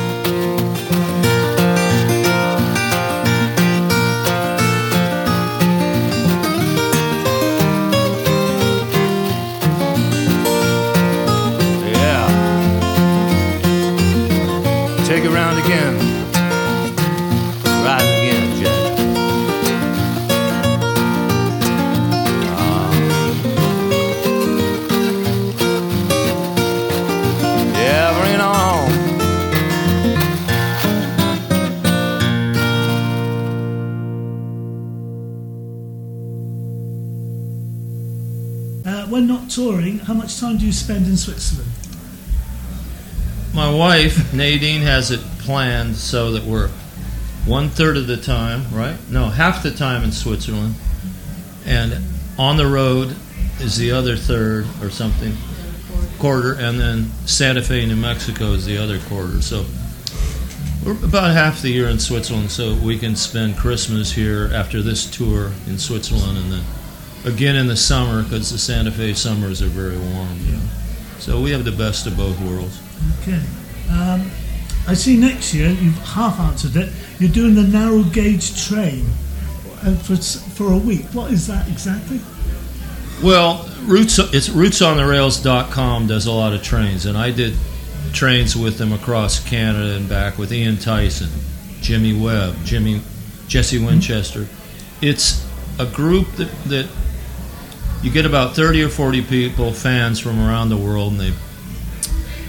Touring, 39.56 39.98
how 40.00 40.12
much 40.12 40.38
time 40.38 40.58
do 40.58 40.66
you 40.66 40.72
spend 40.72 41.06
in 41.06 41.16
Switzerland? 41.16 41.70
My 43.54 43.72
wife, 43.74 44.34
Nadine, 44.34 44.82
has 44.82 45.10
it 45.10 45.20
planned 45.38 45.96
so 45.96 46.32
that 46.32 46.44
we're 46.44 46.68
one 47.46 47.70
third 47.70 47.96
of 47.96 48.06
the 48.06 48.18
time, 48.18 48.66
right? 48.70 48.98
No, 49.08 49.30
half 49.30 49.62
the 49.62 49.70
time 49.70 50.04
in 50.04 50.12
Switzerland. 50.12 50.74
And 51.64 52.04
on 52.38 52.58
the 52.58 52.66
road 52.66 53.16
is 53.58 53.78
the 53.78 53.92
other 53.92 54.14
third 54.14 54.66
or 54.82 54.90
something, 54.90 55.32
quarter. 56.18 56.52
And 56.52 56.78
then 56.78 57.06
Santa 57.24 57.62
Fe, 57.62 57.86
New 57.86 57.96
Mexico 57.96 58.52
is 58.52 58.66
the 58.66 58.76
other 58.76 58.98
quarter. 59.08 59.40
So 59.40 59.64
we're 60.84 61.02
about 61.02 61.32
half 61.32 61.62
the 61.62 61.70
year 61.70 61.88
in 61.88 61.98
Switzerland 61.98 62.50
so 62.50 62.74
we 62.74 62.98
can 62.98 63.16
spend 63.16 63.56
Christmas 63.56 64.12
here 64.12 64.50
after 64.52 64.82
this 64.82 65.10
tour 65.10 65.52
in 65.66 65.78
Switzerland 65.78 66.36
and 66.36 66.52
then 66.52 66.64
again 67.26 67.56
in 67.56 67.66
the 67.66 67.76
summer 67.76 68.22
because 68.22 68.50
the 68.50 68.58
Santa 68.58 68.90
Fe 68.90 69.12
summers 69.12 69.60
are 69.60 69.66
very 69.66 69.98
warm. 69.98 70.38
You 70.46 70.52
know? 70.52 70.62
So 71.18 71.40
we 71.40 71.50
have 71.50 71.64
the 71.64 71.72
best 71.72 72.06
of 72.06 72.16
both 72.16 72.40
worlds. 72.40 72.80
Okay. 73.20 73.42
Um, 73.90 74.30
I 74.88 74.94
see 74.94 75.16
next 75.16 75.52
year, 75.52 75.68
you've 75.68 75.98
half 75.98 76.38
answered 76.38 76.76
it, 76.76 76.92
you're 77.18 77.30
doing 77.30 77.54
the 77.54 77.64
narrow 77.64 78.02
gauge 78.04 78.66
train 78.68 79.04
uh, 79.82 79.96
for, 79.96 80.16
for 80.16 80.72
a 80.72 80.78
week. 80.78 81.04
What 81.06 81.32
is 81.32 81.46
that 81.48 81.68
exactly? 81.68 82.20
Well, 83.22 83.68
Roots 83.82 84.18
it's 84.18 84.48
rootsontherails.com 84.48 86.06
does 86.06 86.26
a 86.26 86.32
lot 86.32 86.52
of 86.52 86.62
trains, 86.62 87.06
and 87.06 87.16
I 87.16 87.30
did 87.30 87.54
trains 88.12 88.56
with 88.56 88.78
them 88.78 88.92
across 88.92 89.46
Canada 89.48 89.96
and 89.96 90.08
back 90.08 90.38
with 90.38 90.52
Ian 90.52 90.76
Tyson, 90.76 91.28
Jimmy 91.80 92.12
Webb, 92.12 92.56
Jimmy 92.64 93.00
Jesse 93.48 93.78
Winchester. 93.78 94.46
It's 95.00 95.46
a 95.78 95.86
group 95.86 96.30
that, 96.32 96.50
that 96.66 96.88
you 98.02 98.10
get 98.10 98.26
about 98.26 98.54
30 98.54 98.82
or 98.84 98.88
40 98.88 99.22
people, 99.22 99.72
fans 99.72 100.20
from 100.20 100.38
around 100.40 100.68
the 100.68 100.76
world, 100.76 101.12
and 101.12 101.20
they 101.20 101.32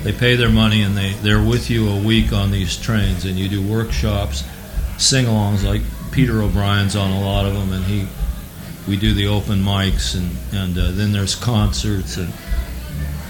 they 0.03 0.13
pay 0.13 0.35
their 0.35 0.49
money 0.49 0.83
and 0.83 0.95
they, 0.95 1.13
they're 1.23 1.43
with 1.43 1.69
you 1.69 1.89
a 1.89 2.01
week 2.01 2.31
on 2.31 2.51
these 2.51 2.77
trains, 2.77 3.25
and 3.25 3.37
you 3.37 3.49
do 3.49 3.65
workshops, 3.65 4.43
sing-alongs 4.97 5.63
like 5.65 5.81
Peter 6.11 6.41
O'Brien's 6.41 6.95
on 6.95 7.11
a 7.11 7.19
lot 7.19 7.45
of 7.45 7.53
them, 7.53 7.73
and 7.73 7.83
he 7.83 8.07
we 8.87 8.95
do 8.95 9.13
the 9.13 9.27
open 9.27 9.59
mics 9.59 10.15
and 10.15 10.31
and 10.53 10.77
uh, 10.77 10.91
then 10.91 11.11
there's 11.11 11.35
concerts 11.35 12.17
and 12.17 12.31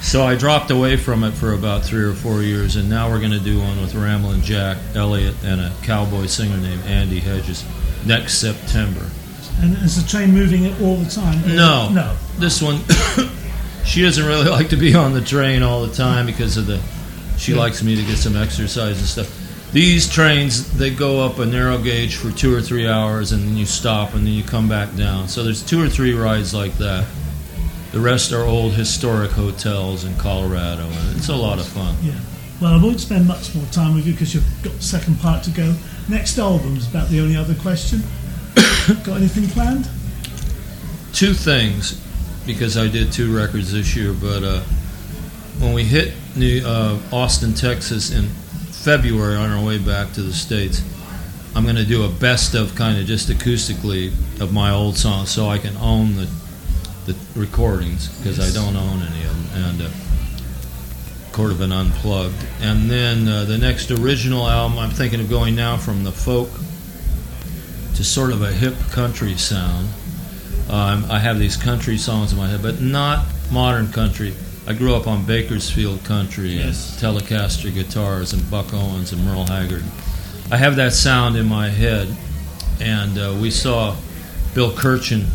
so 0.02 0.24
I 0.24 0.36
dropped 0.36 0.70
away 0.70 0.96
from 0.96 1.24
it 1.24 1.32
for 1.32 1.54
about 1.54 1.84
three 1.84 2.04
or 2.04 2.14
four 2.14 2.44
years 2.44 2.76
and 2.76 2.90
now 2.90 3.10
we're 3.10 3.20
going 3.20 3.32
to 3.32 3.40
do 3.40 3.60
one 3.60 3.82
with 3.82 3.96
Ramblin' 3.96 4.42
Jack 4.44 4.78
Elliott 4.94 5.36
and 5.44 5.60
a 5.60 5.74
cowboy 5.82 6.28
singer 6.28 6.58
named 6.58 6.84
Andy 6.86 7.20
Hedges 7.20 7.66
next 8.06 8.38
September. 8.38 9.10
And 9.62 9.76
is 9.78 10.02
the 10.02 10.08
train 10.08 10.32
moving 10.34 10.66
it 10.66 10.80
all 10.82 10.98
the 10.98 11.10
time? 11.10 11.42
No. 11.56 11.90
No. 11.90 12.16
This 12.38 12.62
one, 12.62 12.80
she 13.86 14.02
doesn't 14.04 14.26
really 14.26 14.50
like 14.50 14.70
to 14.70 14.78
be 14.78 14.94
on 14.96 15.14
the 15.14 15.22
train 15.22 15.64
all 15.64 15.86
the 15.86 15.94
time 15.94 16.26
because 16.26 16.58
of 16.58 16.68
the. 16.68 16.80
She 17.38 17.54
Yeah. 17.54 17.60
likes 17.60 17.82
me 17.84 17.96
to 17.96 18.04
get 18.04 18.18
some 18.18 18.36
exercise 18.36 18.98
and 19.00 19.08
stuff. 19.08 19.44
These 19.74 20.08
trains, 20.10 20.72
they 20.78 20.90
go 20.92 21.26
up 21.26 21.40
a 21.40 21.46
narrow 21.46 21.78
gauge 21.78 22.16
for 22.16 22.32
two 22.32 22.54
or 22.54 22.62
three 22.62 22.88
hours, 22.88 23.32
and 23.32 23.44
then 23.48 23.58
you 23.58 23.66
stop, 23.66 24.14
and 24.14 24.26
then 24.26 24.34
you 24.34 24.44
come 24.44 24.70
back 24.70 24.96
down. 24.96 25.28
So 25.28 25.44
there's 25.44 25.62
two 25.62 25.82
or 25.82 25.90
three 25.90 26.14
rides 26.14 26.54
like 26.54 26.78
that. 26.78 27.06
The 27.92 28.00
rest 28.00 28.32
are 28.32 28.44
old 28.44 28.74
historic 28.74 29.32
hotels 29.32 30.04
in 30.06 30.16
Colorado, 30.16 30.84
and 30.86 31.18
it's 31.18 31.30
a 31.30 31.36
lot 31.36 31.60
of 31.60 31.66
fun. 31.68 31.96
Yeah. 32.02 32.14
Well, 32.62 32.74
I 32.74 32.82
won't 32.82 33.00
spend 33.00 33.28
much 33.28 33.54
more 33.56 33.66
time 33.72 33.94
with 33.96 34.08
you 34.08 34.14
because 34.14 34.34
you've 34.34 34.46
got 34.64 34.74
the 34.74 34.84
second 34.84 35.20
part 35.20 35.44
to 35.44 35.52
go. 35.52 35.76
Next 36.10 36.38
album's 36.40 36.88
about 36.88 37.10
the 37.10 37.20
only 37.20 37.36
other 37.36 37.54
question. 37.56 38.02
got 39.04 39.18
anything 39.18 39.48
planned? 39.50 39.90
two 41.18 41.34
things 41.34 42.00
because 42.46 42.78
I 42.78 42.88
did 42.88 43.12
two 43.12 43.36
records 43.36 43.72
this 43.72 43.96
year. 43.96 44.14
But 44.14 44.44
uh, 44.44 44.60
when 45.60 45.74
we 45.74 45.84
hit 45.84 46.14
New, 46.36 46.62
uh, 46.64 47.00
Austin, 47.12 47.56
Texas 47.56 48.12
in 48.12 48.26
February 48.26 49.36
on 49.36 49.50
our 49.50 49.64
way 49.64 49.80
back 49.80 50.14
to 50.14 50.22
the 50.22 50.32
states, 50.32 50.84
I'm 51.56 51.64
going 51.64 51.76
to 51.76 51.86
do 51.86 52.04
a 52.04 52.10
best 52.10 52.54
of 52.54 52.76
kind 52.76 53.00
of 53.00 53.08
just 53.08 53.30
acoustically 53.30 54.10
of 54.40 54.54
my 54.54 54.70
old 54.70 54.96
songs, 54.96 55.32
so 55.32 55.48
I 55.48 55.58
can 55.58 55.76
own 55.78 56.16
the 56.16 56.30
the 57.08 57.16
recordings 57.36 58.10
because 58.18 58.38
I 58.38 58.54
don't 58.54 58.76
own 58.76 59.02
any 59.02 59.24
of 59.24 59.54
them, 59.54 59.64
and 59.64 59.82
uh, 59.82 59.90
sort 61.36 61.52
of 61.52 61.62
an 61.62 61.72
unplugged. 61.72 62.46
And 62.62 62.92
then 62.92 63.28
uh, 63.28 63.46
the 63.46 63.58
next 63.58 63.90
original 63.92 64.48
album, 64.48 64.78
I'm 64.78 64.90
thinking 64.90 65.20
of 65.20 65.30
going 65.30 65.56
now 65.56 65.78
from 65.78 66.04
the 66.04 66.12
folk 66.12 66.50
to 67.98 68.04
sort 68.04 68.32
of 68.32 68.44
a 68.44 68.52
hip 68.52 68.76
country 68.92 69.36
sound. 69.36 69.88
Um, 70.70 71.06
I 71.10 71.18
have 71.18 71.40
these 71.40 71.58
country 71.58 71.98
songs 71.98 72.32
in 72.32 72.38
my 72.38 72.48
head, 72.48 72.62
but 72.62 72.80
not 72.80 73.26
modern 73.52 73.92
country. 73.92 74.34
I 74.68 74.74
grew 74.74 74.94
up 74.96 75.08
on 75.08 75.26
Bakersfield 75.26 76.04
country 76.04 76.50
Yes. 76.50 77.02
and 77.02 77.18
Telecaster 77.18 77.74
guitars 77.74 78.34
and 78.34 78.50
Buck 78.52 78.74
Owens 78.74 79.14
and 79.14 79.26
Merle 79.26 79.46
Haggard. 79.48 79.84
I 80.52 80.58
have 80.58 80.76
that 80.76 80.94
sound 80.94 81.36
in 81.38 81.48
my 81.48 81.70
head, 81.70 82.08
and 82.80 83.18
uh, 83.18 83.36
we 83.42 83.50
saw 83.50 83.96
Bill 84.54 84.72
Kirchen, 84.72 85.26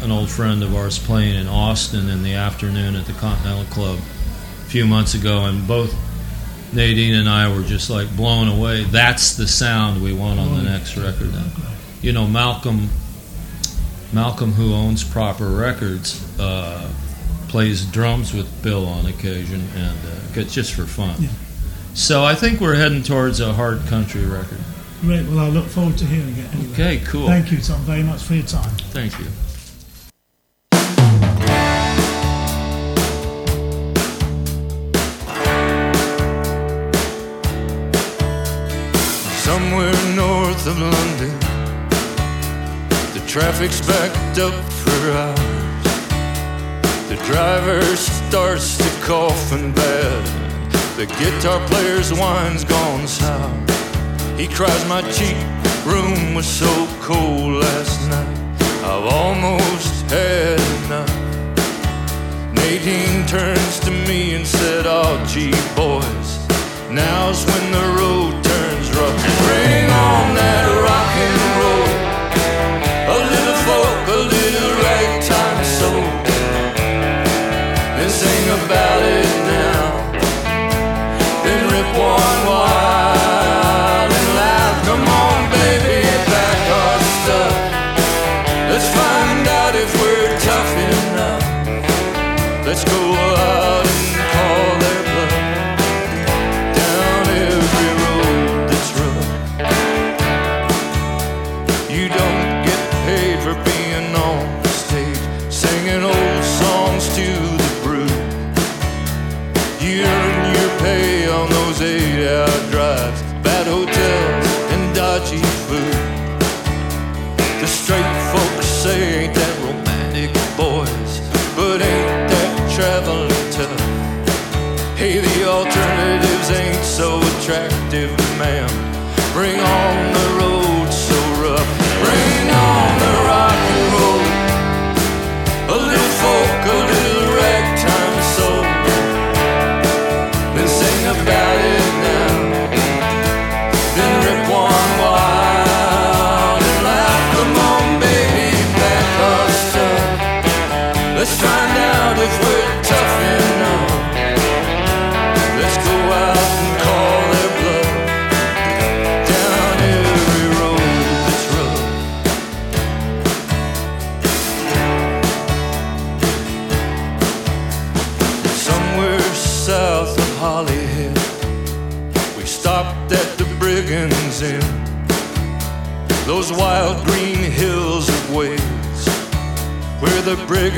an 0.00 0.10
old 0.10 0.30
friend 0.30 0.62
of 0.62 0.74
ours, 0.74 0.98
playing 0.98 1.34
in 1.34 1.48
Austin 1.48 2.08
in 2.08 2.22
the 2.22 2.32
afternoon 2.34 2.94
at 2.96 3.04
the 3.04 3.12
Continental 3.14 3.64
Club 3.64 3.98
a 3.98 4.70
few 4.70 4.86
months 4.86 5.12
ago, 5.14 5.44
and 5.44 5.66
both 5.66 5.94
Nadine 6.72 7.14
and 7.14 7.28
I 7.28 7.54
were 7.54 7.62
just 7.62 7.90
like 7.90 8.14
blown 8.16 8.48
away. 8.48 8.84
That's 8.84 9.36
the 9.36 9.46
sound 9.46 10.02
we 10.02 10.12
want 10.12 10.38
on 10.38 10.56
the 10.56 10.62
next 10.62 10.96
record. 10.96 11.32
And, 11.34 11.50
you 12.02 12.12
know, 12.12 12.26
Malcolm, 12.26 12.88
Malcolm, 14.12 14.52
who 14.52 14.74
owns 14.74 15.02
Proper 15.04 15.48
Records, 15.48 16.38
uh, 16.38 16.90
plays 17.48 17.86
drums 17.86 18.34
with 18.34 18.62
Bill 18.62 18.86
on 18.86 19.06
occasion, 19.06 19.62
and 19.74 19.98
uh, 20.36 20.42
just 20.44 20.74
for 20.74 20.84
fun. 20.84 21.16
Yeah. 21.18 21.28
So 21.94 22.24
I 22.24 22.34
think 22.34 22.60
we're 22.60 22.76
heading 22.76 23.02
towards 23.02 23.40
a 23.40 23.52
hard 23.52 23.80
country 23.86 24.24
record. 24.24 24.58
Great. 25.00 25.26
Well, 25.26 25.40
I 25.40 25.48
look 25.48 25.66
forward 25.66 25.96
to 25.98 26.04
hearing 26.04 26.36
it. 26.36 26.54
Anyway. 26.54 26.72
Okay, 26.72 27.00
cool. 27.06 27.26
Thank 27.26 27.50
you, 27.50 27.58
Tom, 27.58 27.80
very 27.82 28.02
much 28.02 28.22
for 28.22 28.34
your 28.34 28.46
time. 28.46 28.70
Thank 28.90 29.18
you. 29.18 29.26
Somewhere 39.48 40.14
north 40.14 40.66
of 40.66 40.78
London, 40.78 41.38
the 43.14 43.24
traffic's 43.26 43.80
backed 43.80 44.38
up 44.38 44.52
for 44.52 45.10
hours. 45.10 45.84
The 47.08 47.16
driver 47.24 47.82
starts 47.96 48.76
to 48.76 48.90
cough 49.06 49.52
and 49.52 49.74
bad. 49.74 50.24
The 50.98 51.06
guitar 51.06 51.66
player's 51.68 52.12
wine's 52.12 52.62
gone 52.62 53.08
sour. 53.08 53.64
He 54.36 54.48
cries, 54.48 54.86
My 54.86 55.00
cheap 55.12 55.38
room 55.86 56.34
was 56.34 56.46
so 56.46 56.70
cold 57.00 57.54
last 57.54 58.06
night. 58.10 58.38
I've 58.84 59.06
almost 59.20 60.10
had 60.10 60.60
enough. 60.84 61.14
Nadine 62.52 63.26
turns 63.26 63.80
to 63.80 63.90
me 63.90 64.34
and 64.34 64.46
said, 64.46 64.84
Oh, 64.86 65.16
gee, 65.26 65.52
boys, 65.74 66.28
now's 66.90 67.46
when 67.46 67.72
the 67.72 67.96
road 67.98 68.47
rough. 68.98 69.16
Bring 69.46 69.90
on 69.90 70.34
that 70.34 70.66
rock 70.86 71.14
and 71.26 71.38
roll. 71.60 71.87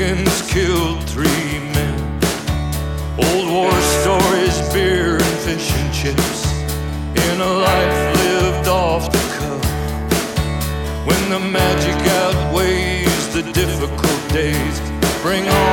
Killed 0.01 1.07
three 1.07 1.59
men. 1.75 1.99
Old 3.19 3.51
war 3.51 3.71
stories, 4.01 4.73
beer 4.73 5.13
and 5.13 5.37
fish 5.45 5.71
and 5.75 5.93
chips, 5.93 6.39
in 7.25 7.39
a 7.39 7.53
life 7.69 8.17
lived 8.23 8.67
off 8.67 9.11
the 9.11 9.23
cuff. 9.37 9.63
When 11.05 11.29
the 11.29 11.39
magic 11.39 11.99
outweighs 12.23 13.33
the 13.33 13.43
difficult 13.53 14.21
days, 14.33 14.79
bring 15.21 15.47
on 15.47 15.70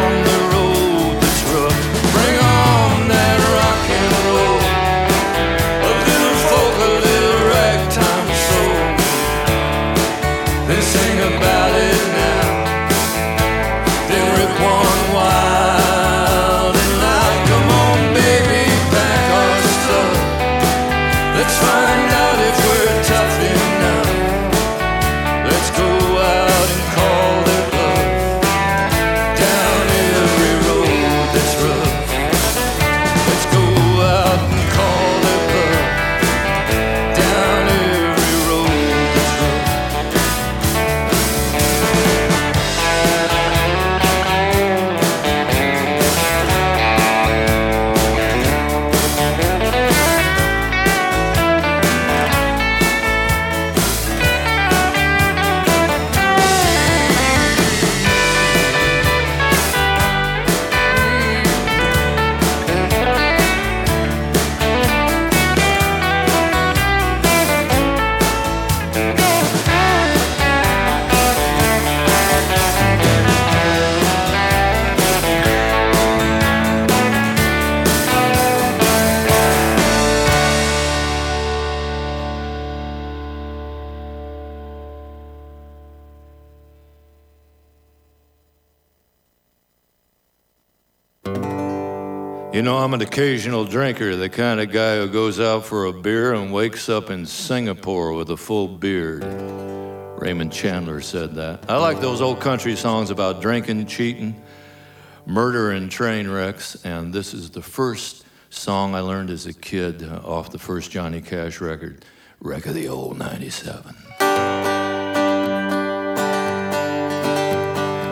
You 92.58 92.64
know, 92.64 92.78
I'm 92.78 92.92
an 92.92 93.02
occasional 93.02 93.64
drinker, 93.64 94.16
the 94.16 94.28
kind 94.28 94.58
of 94.58 94.72
guy 94.72 94.96
who 94.96 95.06
goes 95.06 95.38
out 95.38 95.64
for 95.64 95.84
a 95.84 95.92
beer 95.92 96.34
and 96.34 96.52
wakes 96.52 96.88
up 96.88 97.08
in 97.08 97.24
Singapore 97.24 98.14
with 98.14 98.30
a 98.30 98.36
full 98.36 98.66
beard. 98.66 99.22
Raymond 100.20 100.52
Chandler 100.52 101.00
said 101.00 101.36
that. 101.36 101.70
I 101.70 101.76
like 101.76 102.00
those 102.00 102.20
old 102.20 102.40
country 102.40 102.74
songs 102.74 103.10
about 103.10 103.40
drinking, 103.40 103.86
cheating, 103.86 104.42
murder, 105.24 105.70
and 105.70 105.88
train 105.88 106.28
wrecks, 106.28 106.84
and 106.84 107.14
this 107.14 107.32
is 107.32 107.50
the 107.50 107.62
first 107.62 108.24
song 108.50 108.96
I 108.96 109.02
learned 109.02 109.30
as 109.30 109.46
a 109.46 109.52
kid 109.52 110.02
off 110.02 110.50
the 110.50 110.58
first 110.58 110.90
Johnny 110.90 111.20
Cash 111.20 111.60
record, 111.60 112.04
Wreck 112.40 112.66
of 112.66 112.74
the 112.74 112.88
Old 112.88 113.18
97. 113.18 113.94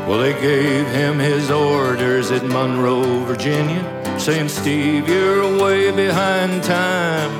Well, 0.07 0.21
they 0.21 0.41
gave 0.41 0.87
him 0.87 1.19
his 1.19 1.51
orders 1.51 2.31
at 2.31 2.45
Monroe, 2.45 3.25
Virginia, 3.25 4.06
saying, 4.27 4.49
Steve, 4.49 5.09
you're 5.09 5.63
way 5.63 5.93
behind 5.93 6.61
time. 6.65 7.31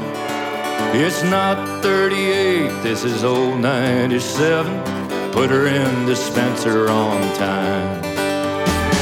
It's 0.95 1.25
not 1.25 1.83
38, 1.83 2.69
this 2.85 3.03
is 3.03 3.25
old 3.25 3.59
97. 3.59 5.33
Put 5.33 5.51
her 5.51 5.67
in 5.67 6.07
the 6.07 6.15
dispenser 6.15 6.89
on 6.89 7.21
time. 7.35 8.01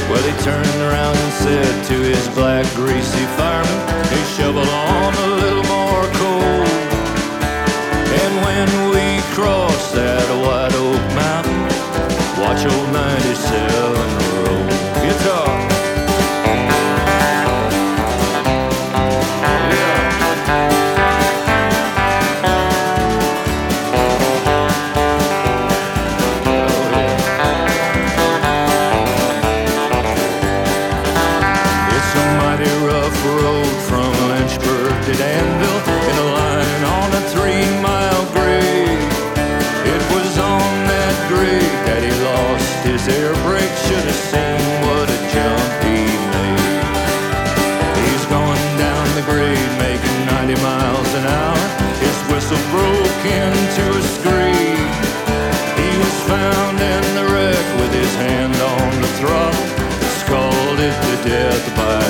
Well, 0.09 0.23
he 0.23 0.33
turned 0.43 0.81
around 0.81 1.15
and 1.15 1.33
said 1.33 1.85
to 1.89 1.93
his 1.93 2.27
black, 2.29 2.65
greasy 2.73 3.25
fireman, 3.37 4.05
Hey, 4.09 4.23
shovel 4.35 4.67
on 4.67 5.13
a 5.13 5.27
little 5.43 5.65
more 5.69 6.05
coal. 6.17 6.65
And 8.21 8.33
when 8.47 8.67
we 8.95 9.21
cross 9.35 9.91
that 9.91 10.25
white 10.41 10.73
oak 10.73 11.05
mountain, 11.13 12.41
watch 12.41 12.65
old 12.65 12.91
97 12.91 13.84
air 43.07 43.33
brake. 43.45 43.75
Should 43.85 44.05
have 44.05 44.21
seen 44.31 44.65
what 44.85 45.07
a 45.09 45.19
jump 45.33 45.69
he 45.85 45.99
made. 46.33 46.85
He's 48.01 48.25
going 48.27 48.65
down 48.81 49.05
the 49.15 49.25
grade 49.29 49.71
making 49.77 50.19
90 50.25 50.55
miles 50.61 51.11
an 51.19 51.25
hour. 51.25 51.63
His 52.01 52.17
whistle 52.29 52.63
broke 52.73 53.23
into 53.25 53.83
a 53.93 54.03
scream. 54.17 54.79
He 55.79 55.89
was 56.01 56.15
found 56.31 56.79
in 56.79 57.03
the 57.17 57.25
wreck 57.31 57.65
with 57.79 57.93
his 57.93 58.13
hand 58.15 58.55
on 58.55 58.91
the 59.01 59.11
throttle, 59.19 59.67
scalded 60.21 60.95
to 60.95 61.15
death 61.29 61.65
by 61.75 62.04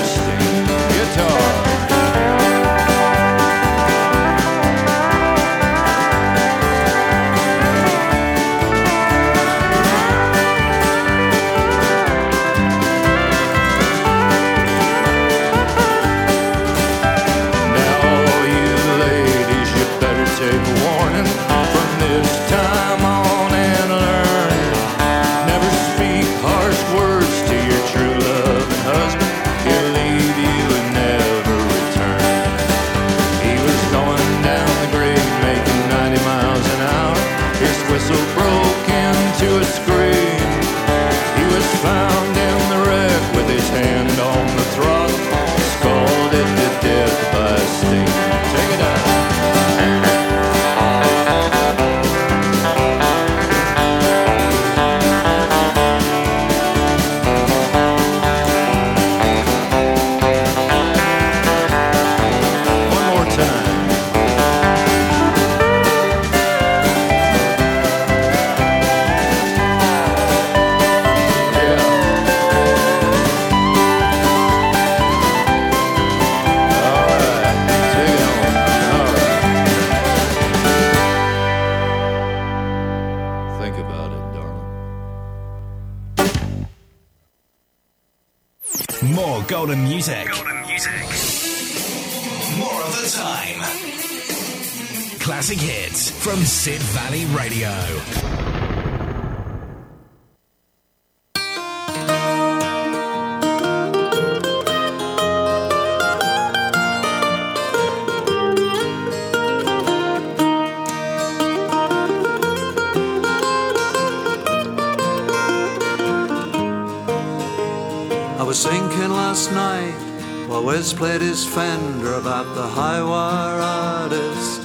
Wes 120.64 120.94
played 120.94 121.22
his 121.22 121.46
fender 121.46 122.14
about 122.14 122.56
the 122.56 122.68
high 122.68 123.04
wire 123.04 123.60
artist, 123.60 124.62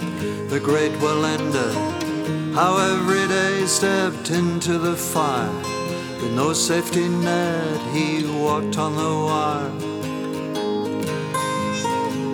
the 0.48 0.60
great 0.60 0.92
Wallenda. 0.92 1.72
How 2.54 2.76
every 2.76 3.26
day 3.28 3.66
stepped 3.66 4.30
into 4.30 4.78
the 4.78 4.96
fire 4.96 5.52
with 6.20 6.32
no 6.34 6.52
safety 6.52 7.08
net, 7.08 7.80
he 7.94 8.24
walked 8.24 8.78
on 8.78 8.94
the 8.94 9.14
wire. 9.26 9.70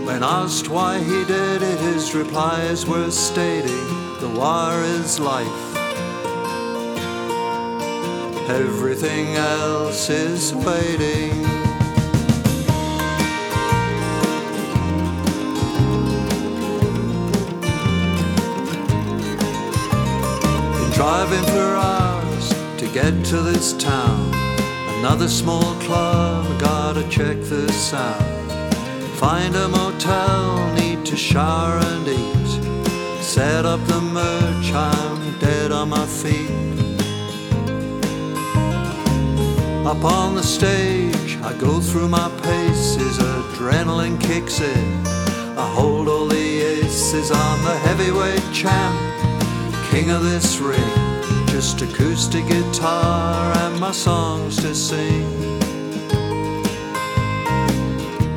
When 0.06 0.22
asked 0.22 0.68
why 0.68 0.98
he 0.98 1.24
did 1.24 1.62
it, 1.62 1.80
his 1.80 2.14
replies 2.14 2.86
were 2.86 3.10
stating 3.10 3.86
the 4.20 4.28
wire 4.28 4.82
is 4.82 5.18
life. 5.18 5.76
Everything 8.48 9.34
else 9.34 10.08
is 10.08 10.54
waiting. 10.54 11.65
Get 23.10 23.24
to 23.24 23.40
this 23.40 23.72
town. 23.74 24.34
Another 24.98 25.28
small 25.28 25.74
club, 25.86 26.44
gotta 26.58 27.08
check 27.08 27.36
this 27.42 27.94
out. 27.94 28.20
Find 29.20 29.54
a 29.54 29.68
motel, 29.68 30.74
need 30.74 31.06
to 31.06 31.16
shower 31.16 31.78
and 31.90 32.08
eat. 32.08 33.22
Set 33.22 33.64
up 33.64 33.80
the 33.86 34.00
merch, 34.00 34.72
I'm 34.72 35.38
dead 35.38 35.70
on 35.70 35.90
my 35.90 36.04
feet. 36.04 36.50
Up 39.86 40.02
on 40.04 40.34
the 40.34 40.42
stage, 40.42 41.36
I 41.42 41.56
go 41.60 41.80
through 41.80 42.08
my 42.08 42.28
paces, 42.42 43.18
adrenaline 43.18 44.20
kicks 44.20 44.60
in. 44.60 45.06
I 45.56 45.70
hold 45.78 46.08
all 46.08 46.26
the 46.26 46.60
aces, 46.60 47.30
I'm 47.30 47.64
the 47.64 47.78
heavyweight 47.86 48.46
champ, 48.52 48.96
king 49.90 50.10
of 50.10 50.24
this 50.24 50.58
ring. 50.58 51.05
Just 51.56 51.80
acoustic 51.80 52.46
guitar 52.48 53.56
and 53.56 53.80
my 53.80 53.90
songs 53.90 54.56
to 54.56 54.74
sing. 54.74 55.26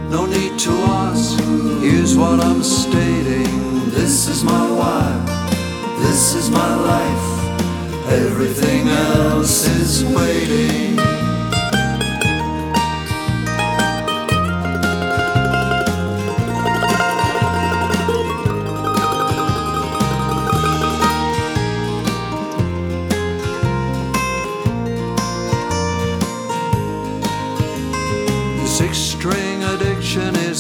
No 0.10 0.26
need 0.26 0.58
to 0.60 0.72
ask. 1.02 1.38
Here's 1.82 2.16
what 2.16 2.40
I'm 2.40 2.64
stating. 2.64 3.90
This 3.90 4.30
is 4.30 4.42
my 4.46 4.72
why. 4.72 5.12
This 6.00 6.34
is 6.34 6.50
my 6.50 6.74
life. 6.76 8.08
Everything 8.08 8.88
else 8.88 9.68
is 9.68 10.06
waiting. 10.06 11.19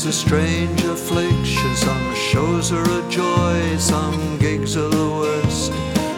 A 0.09 0.11
strange 0.11 0.83
affliction. 0.85 1.75
Some 1.75 2.15
shows 2.15 2.71
are 2.71 2.89
a 2.99 3.09
joy, 3.11 3.77
some 3.77 4.39
gigs 4.39 4.75
are 4.75 4.89
the 4.89 5.09
worst. 5.21 5.71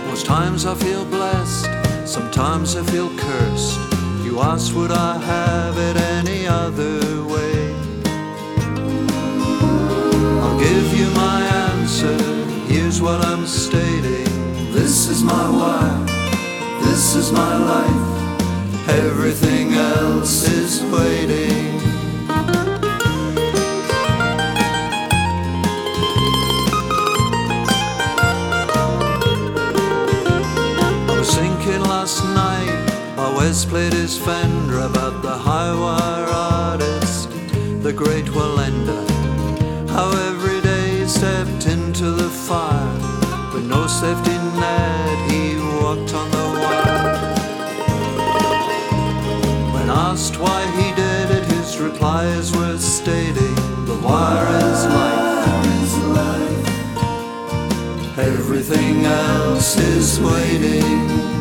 Most 0.08 0.26
times 0.26 0.66
I 0.66 0.76
feel 0.76 1.04
blessed, 1.04 1.66
sometimes 2.06 2.78
I 2.78 2.84
feel 2.84 3.10
cursed. 3.18 3.78
You 4.24 4.40
ask, 4.40 4.74
would 4.78 4.94
I 4.94 5.18
have 5.18 5.78
it 5.78 5.98
any 6.18 6.48
other 6.48 7.00
way? 7.34 7.74
I'll 10.42 10.60
give 10.68 10.88
you 10.98 11.08
my 11.26 11.40
answer. 11.70 12.18
Here's 12.72 13.02
what 13.02 13.20
I'm 13.26 13.46
stating. 13.46 14.32
This 14.72 15.10
is 15.10 15.22
my 15.22 15.46
why. 15.60 15.84
This 16.86 17.16
is 17.16 17.34
my 17.34 17.56
life. 17.74 18.90
Everything 18.90 19.74
else 19.74 20.48
is 20.48 20.82
waiting. 20.94 21.61
While 33.42 33.66
played 33.70 33.94
his 33.94 34.18
Fender 34.20 34.82
about 34.82 35.24
the 35.24 35.36
high 35.36 35.74
wire 35.74 36.30
artist, 36.30 37.28
the 37.82 37.92
great 37.92 38.26
Wallenda. 38.26 39.02
How 39.90 40.12
every 40.30 40.62
day 40.62 41.00
he 41.00 41.08
stepped 41.08 41.66
into 41.66 42.12
the 42.12 42.30
fire 42.30 42.94
with 43.52 43.66
no 43.68 43.88
safety 43.88 44.38
net, 44.62 45.18
he 45.32 45.58
walked 45.82 46.14
on 46.14 46.30
the 46.38 46.48
wire. 46.62 47.14
When 49.74 49.90
asked 49.90 50.38
why 50.40 50.62
he 50.78 50.88
did 50.94 51.32
it, 51.38 51.46
his 51.56 51.80
replies 51.80 52.56
were 52.56 52.78
stating, 52.78 53.56
The 53.90 54.00
wire 54.04 54.50
is 54.70 54.86
life. 56.20 56.68
Everything 58.20 59.06
else 59.06 59.78
is 59.78 60.20
waiting. 60.20 61.41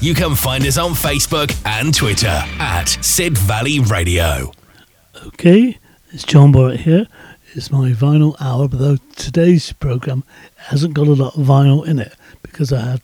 you 0.00 0.14
can 0.14 0.36
find 0.36 0.64
us 0.64 0.78
on 0.78 0.92
Facebook 0.92 1.50
and 1.66 1.92
Twitter 1.92 2.28
at 2.60 2.84
Sid 3.00 3.36
Valley 3.36 3.80
Radio. 3.80 4.52
Okay, 5.26 5.76
it's 6.12 6.22
John 6.22 6.52
Borrett 6.52 6.80
here. 6.80 7.08
It's 7.54 7.68
my 7.68 7.90
vinyl 7.90 8.40
hour, 8.40 8.68
but 8.68 8.78
though 8.78 8.98
today's 9.16 9.72
program 9.72 10.22
hasn't 10.56 10.94
got 10.94 11.08
a 11.08 11.14
lot 11.14 11.36
of 11.36 11.44
vinyl 11.44 11.84
in 11.84 11.98
it 11.98 12.14
because 12.42 12.72
I 12.72 12.80
had 12.80 13.02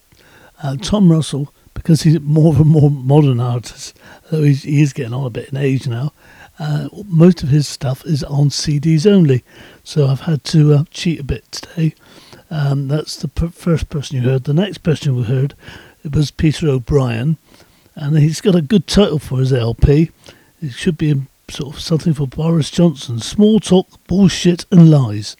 uh, 0.63 0.77
Tom 0.77 1.11
Russell, 1.11 1.53
because 1.75 2.03
he's 2.03 2.21
more 2.21 2.53
of 2.53 2.61
a 2.61 2.65
more 2.65 2.93
modern 2.93 3.41
artist, 3.41 3.99
though 4.31 4.45
he's, 4.45 4.63
he 4.63 4.81
is 4.81 4.93
getting 4.93 5.15
on 5.15 5.27
a 5.27 5.31
bit 5.31 5.49
in 5.49 5.57
age 5.57 5.89
now. 5.89 6.13
Uh, 6.61 6.89
most 7.07 7.43
of 7.43 7.49
his 7.49 7.67
stuff 7.67 8.07
is 8.07 8.23
on 8.23 8.51
CDs 8.51 9.05
only, 9.05 9.43
so 9.83 10.07
I've 10.07 10.21
had 10.21 10.45
to 10.45 10.75
uh, 10.75 10.85
cheat 10.93 11.19
a 11.19 11.25
bit 11.25 11.51
today. 11.51 11.95
Um, 12.53 12.87
that's 12.87 13.17
the 13.17 13.27
per- 13.27 13.49
first 13.49 13.89
person 13.89 14.19
you 14.19 14.23
heard. 14.29 14.45
The 14.45 14.55
next 14.55 14.79
person 14.79 15.17
we 15.17 15.25
heard 15.25 15.55
it 16.07 16.15
was 16.15 16.31
Peter 16.31 16.69
O'Brien, 16.69 17.37
and 17.97 18.17
he's 18.17 18.41
got 18.41 18.55
a 18.55 18.63
good 18.63 18.87
title 18.87 19.19
for 19.19 19.41
his 19.41 19.53
LP. 19.53 20.13
It 20.63 20.71
should 20.71 20.97
be 20.97 21.23
sort 21.51 21.75
of 21.75 21.83
something 21.83 22.15
for 22.15 22.29
Boris 22.29 22.71
Johnson: 22.71 23.19
"Small 23.19 23.59
Talk, 23.59 23.89
Bullshit 24.07 24.67
and 24.71 24.89
Lies." 24.89 25.37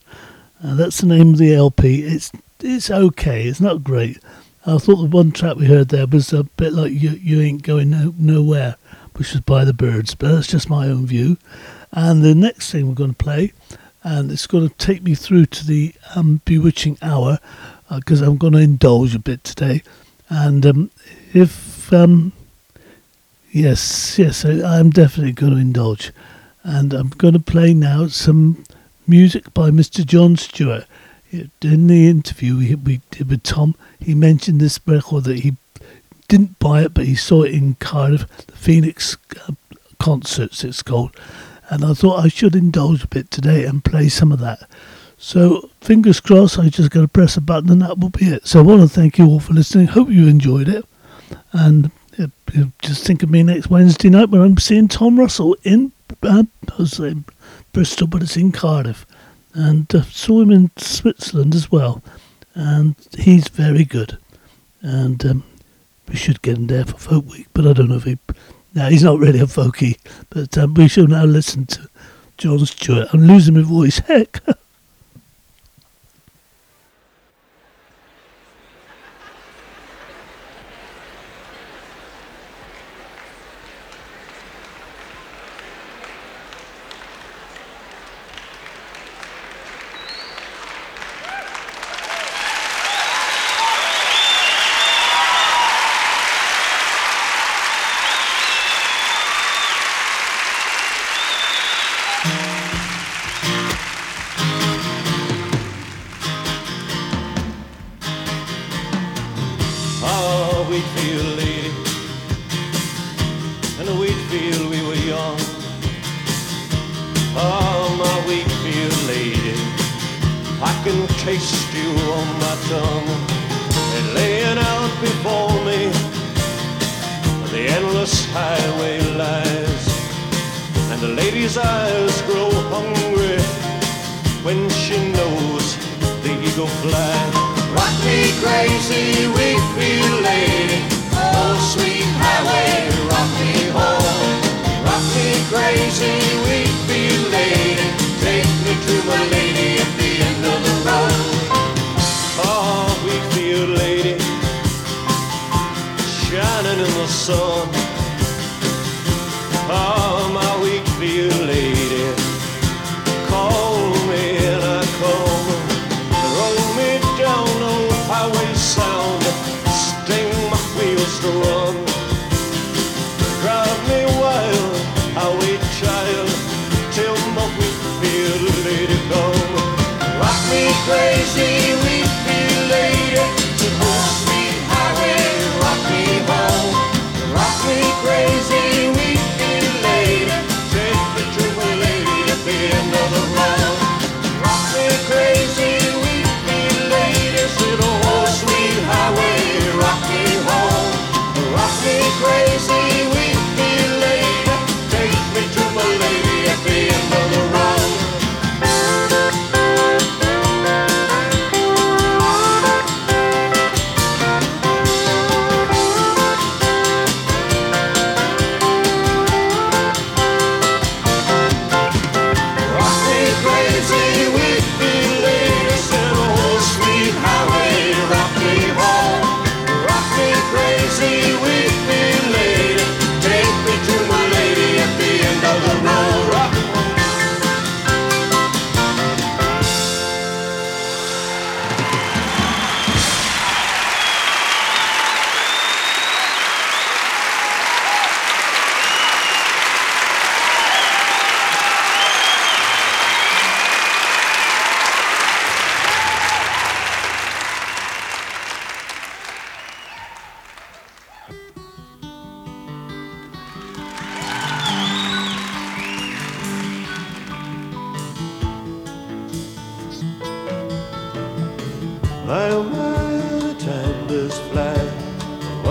Uh, 0.63 0.75
that's 0.75 1.01
the 1.01 1.07
name 1.07 1.35
of 1.35 1.39
the 1.39 1.55
LP. 1.55 2.03
It's 2.03 2.33
it's 2.59 2.91
okay. 2.91 3.47
It's 3.47 3.61
not 3.61 3.85
great. 3.85 4.19
I 4.67 4.79
thought 4.79 4.97
the 4.97 5.05
one 5.05 5.31
track 5.31 5.57
we 5.57 5.67
heard 5.67 5.91
there 5.91 6.09
was 6.09 6.33
a 6.33 6.43
bit 6.43 6.73
like 6.73 6.91
"You 6.91 7.11
You 7.11 7.41
Ain't 7.41 7.63
Going 7.63 7.91
no, 7.91 8.13
Nowhere," 8.19 8.75
which 9.15 9.35
was 9.35 9.43
by 9.43 9.65
the 9.65 9.73
Byrds, 9.73 10.17
but 10.17 10.33
that's 10.33 10.49
just 10.49 10.69
my 10.69 10.89
own 10.89 11.07
view. 11.07 11.39
And 11.93 12.25
the 12.25 12.35
next 12.35 12.73
thing 12.73 12.89
we're 12.89 12.95
going 12.95 13.15
to 13.15 13.25
play, 13.25 13.53
and 14.03 14.33
it's 14.33 14.49
going 14.49 14.69
to 14.69 14.75
take 14.75 15.05
me 15.05 15.15
through 15.15 15.47
to 15.47 15.65
the 15.65 15.95
um, 16.17 16.41
bewitching 16.45 16.99
hour, 17.03 17.39
because 17.89 18.21
I'm 18.21 18.37
going 18.37 18.55
to 18.55 18.59
indulge 18.59 19.15
a 19.15 19.21
bit 19.21 19.45
today. 19.45 19.85
And 20.29 20.67
um, 20.67 20.91
if 21.33 21.93
um, 21.93 22.33
yes, 23.53 24.19
yes, 24.19 24.45
I, 24.45 24.79
I'm 24.79 24.91
definitely 24.91 25.33
going 25.33 25.55
to 25.55 25.61
indulge, 25.61 26.13
and 26.63 26.93
I'm 26.93 27.11
going 27.11 27.35
to 27.35 27.41
play 27.41 27.75
now 27.75 28.09
some 28.09 28.65
music 29.07 29.55
by 29.55 29.71
Mr. 29.71 30.05
John 30.05 30.37
Stewart. 30.37 30.85
In 31.61 31.87
the 31.89 32.09
interview 32.09 32.57
we, 32.57 32.75
we 32.77 33.01
did 33.11 33.29
with 33.29 33.43
Tom, 33.43 33.75
he 33.99 34.15
mentioned 34.15 34.61
this 34.61 34.81
record 34.87 35.25
that 35.25 35.41
he 35.41 35.55
didn't 36.29 36.59
buy 36.59 36.83
it, 36.83 36.95
but 36.95 37.05
he 37.05 37.15
saw 37.15 37.43
it 37.43 37.53
in 37.53 37.75
Cardiff, 37.75 38.27
the 38.47 38.57
Phoenix 38.57 39.17
uh, 39.47 39.53
concerts. 39.99 40.65
It's 40.65 40.83
called, 40.83 41.17
and 41.69 41.85
I 41.85 41.95
thought 41.95 42.25
I 42.25 42.29
should 42.29 42.57
indulge 42.57 43.05
a 43.05 43.09
bit 43.09 43.31
today 43.31 43.65
and 43.65 43.85
play 43.85 44.09
some 44.09 44.33
of 44.33 44.39
that. 44.41 44.69
So 45.19 45.71
fingers 45.81 46.21
crossed, 46.21 46.59
I 46.59 46.69
just 46.69 46.91
got 46.91 47.01
to 47.01 47.09
press 47.09 47.37
a 47.37 47.41
button 47.41 47.71
and 47.71 47.83
that 47.83 47.99
will 47.99 48.11
be 48.11 48.27
it. 48.27 48.47
So 48.47 48.61
I 48.61 48.63
want 48.63 48.83
to 48.83 48.89
thank 48.89 49.19
you 49.19 49.27
all 49.27 49.41
for 49.41 49.55
listening. 49.55 49.87
Hope 49.87 50.11
you 50.11 50.29
enjoyed 50.29 50.69
it, 50.69 50.85
and 51.53 51.91
just 52.81 53.05
think 53.05 53.23
of 53.23 53.31
me 53.31 53.43
next 53.43 53.71
Wednesday 53.71 54.09
night 54.09 54.31
when 54.31 54.41
I'm 54.41 54.57
seeing 54.59 54.89
Tom 54.89 55.19
Russell 55.19 55.57
in 55.65 55.93
uh, 56.23 56.45
I 56.71 56.75
was 56.79 56.93
saying 56.93 57.25
Bristol, 57.73 58.07
but 58.07 58.23
it's 58.23 58.37
in 58.37 58.53
Cardiff, 58.53 59.07
and 59.55 59.93
uh, 59.95 60.03
saw 60.03 60.41
him 60.41 60.51
in 60.51 60.71
Switzerland 60.77 61.55
as 61.55 61.71
well, 61.71 62.03
and 62.55 62.95
he's 63.19 63.49
very 63.49 63.85
good, 63.85 64.19
and 64.83 65.25
um, 65.27 65.45
we 66.09 66.17
should 66.17 66.43
get 66.43 66.57
him 66.59 66.69
there 66.69 66.85
for 66.85 66.99
Folk 66.99 67.27
Week, 67.27 67.47
but 67.53 67.67
I 67.67 67.73
don't 67.73 67.89
know 67.89 67.97
if 67.97 68.05
he. 68.05 68.19
No, 68.75 68.91
he's 68.91 69.03
not 69.03 69.19
really 69.19 69.41
a 69.41 69.47
folkie, 69.47 69.97
but 70.29 70.57
um, 70.59 70.75
we 70.75 70.87
shall 70.87 71.07
now 71.07 71.25
listen 71.25 71.65
to 71.67 71.89
John 72.37 72.67
Stewart. 72.67 73.09
I'm 73.13 73.23
losing 73.23 73.55
my 73.55 73.63
voice. 73.63 73.99
Heck. 74.07 74.41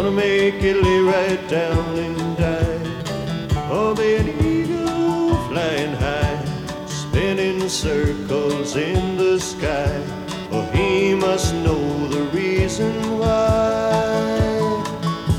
gonna 0.05 0.17
make 0.17 0.61
it 0.61 0.83
lay 0.83 0.99
right 0.99 1.49
down 1.49 1.97
and 1.97 2.37
die. 2.37 2.79
Oh, 3.71 3.95
be 3.95 4.17
an 4.17 4.27
eagle 4.45 5.35
flying 5.47 5.93
high, 5.95 6.45
spinning 6.85 7.67
circles 7.67 8.75
in 8.75 9.17
the 9.17 9.39
sky. 9.39 9.89
Oh, 10.51 10.61
he 10.73 11.15
must 11.15 11.55
know 11.55 12.07
the 12.09 12.21
reason 12.37 12.93
why. 13.17 14.77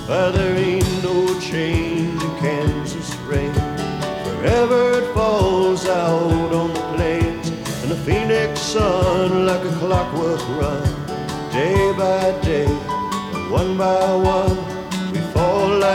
Why 0.09 0.31
there 0.33 0.57
ain't 0.57 1.03
no 1.05 1.39
change 1.39 2.21
in 2.21 2.37
Kansas 2.41 3.15
rain. 3.31 3.55
Forever 4.25 4.99
it 4.99 5.15
falls 5.15 5.87
out 5.87 6.53
on 6.53 6.75
the 6.75 6.85
plains, 6.97 7.51
and 7.83 7.91
the 7.93 8.01
phoenix 8.05 8.61
sun 8.61 9.47
like 9.47 9.65
a 9.65 9.75
clockwork 9.79 10.43
run, 10.59 10.83
day 11.53 11.93
by 11.97 12.37
day 12.43 12.97
one 13.51 13.79
by 13.79 14.15
one 14.15 14.56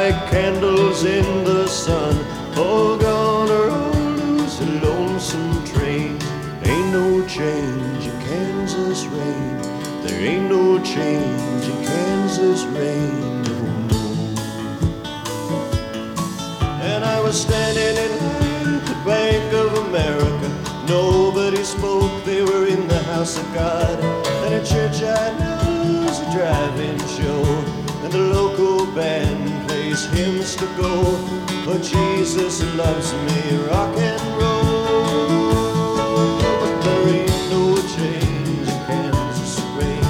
like 0.01 0.31
candles 0.31 1.03
in 1.03 1.43
the 1.43 1.67
sun. 1.67 2.15
All 2.57 2.97
gone 2.97 3.51
are 3.51 3.69
old 3.69 4.41
as 4.41 4.59
lonesome 4.81 5.63
train. 5.63 6.17
Ain't 6.63 6.91
no 6.91 7.23
change 7.27 8.07
in 8.11 8.17
Kansas 8.29 9.05
rain. 9.05 9.57
There 10.03 10.19
ain't 10.29 10.49
no 10.49 10.81
change 10.83 11.63
in 11.73 11.79
Kansas 11.85 12.63
rain. 12.77 13.43
No 13.51 13.59
more. 13.89 14.43
And 16.89 17.05
I 17.05 17.17
was 17.21 17.39
standing 17.39 17.95
in 18.05 18.11
line 18.25 18.73
at 18.79 18.85
the 18.91 18.97
Bank 19.05 19.53
of 19.53 19.69
America. 19.85 20.49
Nobody 20.87 21.63
spoke, 21.63 22.13
they 22.25 22.41
were 22.41 22.65
in 22.65 22.87
the 22.87 23.03
house 23.03 23.37
of 23.37 23.47
God. 23.53 24.10
these 29.91 30.05
hymns 30.05 30.55
to 30.55 30.65
go. 30.77 31.03
but 31.65 31.83
Jesus 31.83 32.63
loves 32.77 33.11
me, 33.25 33.57
rock 33.67 33.93
and 33.97 34.21
roll. 34.39 35.67
But 36.61 36.75
there 36.85 37.07
ain't 37.15 37.41
no 37.51 37.75
change 37.95 38.67
in 38.69 38.79
Kansas 38.87 39.59
rain. 39.75 40.07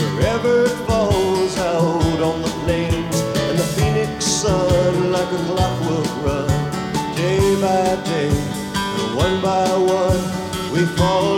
Forever 0.00 0.64
it 0.64 0.76
falls 0.88 1.54
out 1.58 2.20
on 2.28 2.40
the 2.40 2.52
plains, 2.64 3.20
and 3.48 3.58
the 3.58 3.68
phoenix 3.76 4.24
sun 4.24 5.12
like 5.12 5.30
a 5.38 5.40
clockwork 5.48 6.10
run. 6.24 6.48
Day 7.14 7.60
by 7.60 8.02
day, 8.12 8.30
and 8.30 9.16
one 9.24 9.36
by 9.42 9.68
one, 9.76 10.22
we 10.72 10.86
fall. 10.96 11.29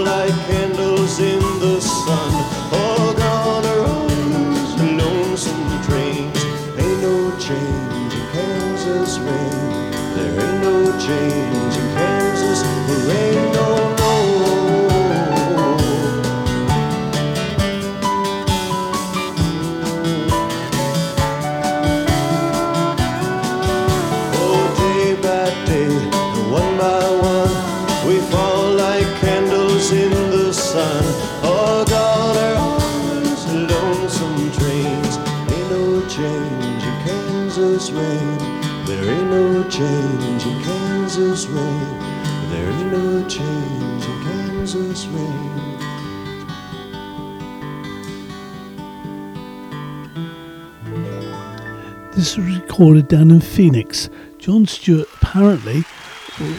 recorded 52.82 53.06
down 53.06 53.30
in 53.30 53.40
Phoenix. 53.40 54.10
John 54.38 54.66
Stewart 54.66 55.06
apparently 55.14 55.84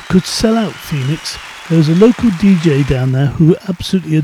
could 0.08 0.24
sell 0.24 0.56
out 0.56 0.72
Phoenix. 0.72 1.38
There 1.68 1.78
was 1.78 1.90
a 1.90 1.96
local 1.96 2.30
DJ 2.40 2.88
down 2.88 3.12
there 3.12 3.26
who 3.26 3.58
absolutely 3.68 4.22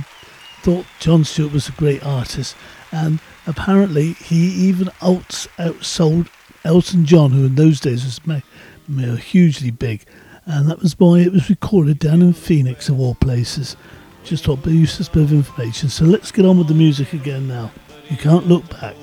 thought 0.61 0.85
John 1.01 1.25
Stewart 1.25 1.51
was 1.51 1.67
a 1.67 1.73
great 1.73 2.01
artist, 2.05 2.55
and 2.93 3.19
apparently 3.45 4.13
he 4.13 4.37
even 4.37 4.89
outs 5.01 5.47
outsold 5.57 6.29
Elton 6.63 7.03
John, 7.03 7.31
who 7.31 7.47
in 7.47 7.55
those 7.55 7.81
days 7.81 8.05
was 8.05 8.25
ma- 8.25 8.39
ma- 8.87 9.15
hugely 9.15 9.69
big, 9.69 10.05
and 10.45 10.69
that 10.69 10.81
was 10.81 10.97
why 10.97 11.19
it 11.19 11.33
was 11.33 11.49
recorded 11.49 11.99
down 11.99 12.21
in 12.21 12.31
Phoenix 12.31 12.87
of 12.87 12.97
all 12.97 13.15
places. 13.15 13.75
Just 14.23 14.47
what 14.47 14.65
a 14.65 14.71
useless 14.71 15.09
bit 15.09 15.23
of 15.23 15.33
information. 15.33 15.89
So 15.89 16.05
let's 16.05 16.31
get 16.31 16.45
on 16.45 16.57
with 16.57 16.69
the 16.69 16.75
music 16.75 17.11
again 17.11 17.45
now. 17.49 17.73
You 18.09 18.15
can't 18.15 18.47
look 18.47 18.69
back. 18.69 18.95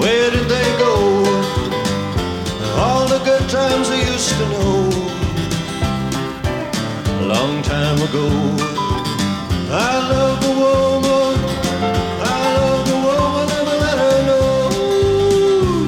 Where 0.00 0.30
did 0.30 0.46
they 0.48 0.68
go? 0.78 0.94
All 2.78 3.08
the 3.08 3.20
good 3.24 3.48
times 3.48 3.88
they 3.88 4.02
used 4.12 4.30
to 4.40 4.46
know. 4.52 4.90
A 7.20 7.24
long 7.34 7.62
time 7.62 7.98
ago. 8.08 8.26
I 9.72 9.92
love 10.12 10.38
the 10.46 10.52
woman. 10.62 11.34
I 12.20 12.42
love 12.58 12.82
the 12.92 12.98
woman 13.08 13.46
I 13.56 13.74
let 13.84 13.96
her 14.04 14.18
know. 14.28 14.70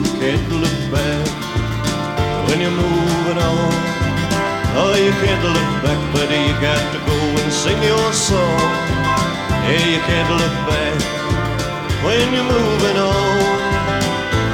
You 0.05 0.13
can't 0.23 0.49
look 0.63 0.79
back 0.91 1.27
when 2.49 2.61
you're 2.63 2.79
moving 2.85 3.39
on. 3.51 3.71
Oh, 4.81 4.95
you 4.97 5.13
can't 5.23 5.43
look 5.45 5.71
back, 5.85 6.01
buddy. 6.15 6.39
You 6.49 6.55
got 6.65 6.83
to 6.95 6.99
go 7.11 7.19
and 7.43 7.53
sing 7.53 7.81
your 7.83 8.13
song. 8.13 8.71
Hey, 9.69 9.85
you 9.95 10.01
can't 10.09 10.31
look 10.41 10.57
back 10.67 10.97
when 12.05 12.27
you're 12.33 12.51
moving 12.57 12.97
on. 12.97 13.28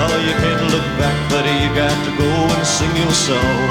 Oh, 0.07 0.17
you 0.21 0.35
can't 0.43 0.65
look 0.75 0.89
back, 1.01 1.17
buddy. 1.31 1.55
You 1.65 1.71
got 1.75 1.97
to 2.07 2.13
go 2.21 2.31
and 2.55 2.67
sing 2.67 2.95
your 2.95 3.15
song. 3.29 3.69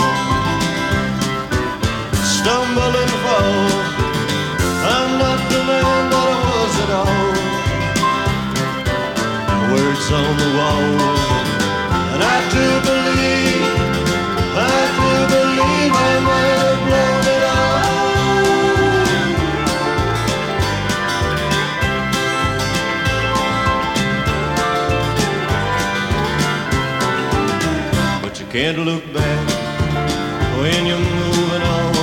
Stumble 2.38 2.94
and 3.04 3.14
fall. 3.24 3.70
I'm 4.94 5.12
not 5.22 5.40
the 5.54 5.62
man 5.70 6.02
that 6.12 6.28
I 6.34 6.42
was 6.50 6.74
at 6.84 6.92
all. 7.02 7.34
Words 9.74 10.08
on 10.22 10.32
the 10.42 10.50
wall, 10.58 10.90
and 12.14 12.22
I 12.36 12.38
do 12.58 12.93
can't 28.54 28.78
look 28.86 29.02
back 29.12 29.50
when 30.62 30.86
you're 30.86 31.02
moving 31.02 31.64
on. 31.66 31.94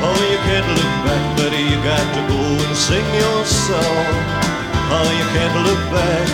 Oh, 0.00 0.20
you 0.32 0.40
can't 0.48 0.64
look 0.64 0.94
back, 1.04 1.22
buddy, 1.36 1.60
you 1.60 1.76
got 1.84 2.00
to 2.16 2.22
go 2.24 2.40
and 2.40 2.72
sing 2.72 3.04
your 3.12 3.44
song. 3.44 4.08
Oh, 4.96 5.04
you 5.12 5.26
can't 5.36 5.52
look 5.68 5.82
back 5.92 6.24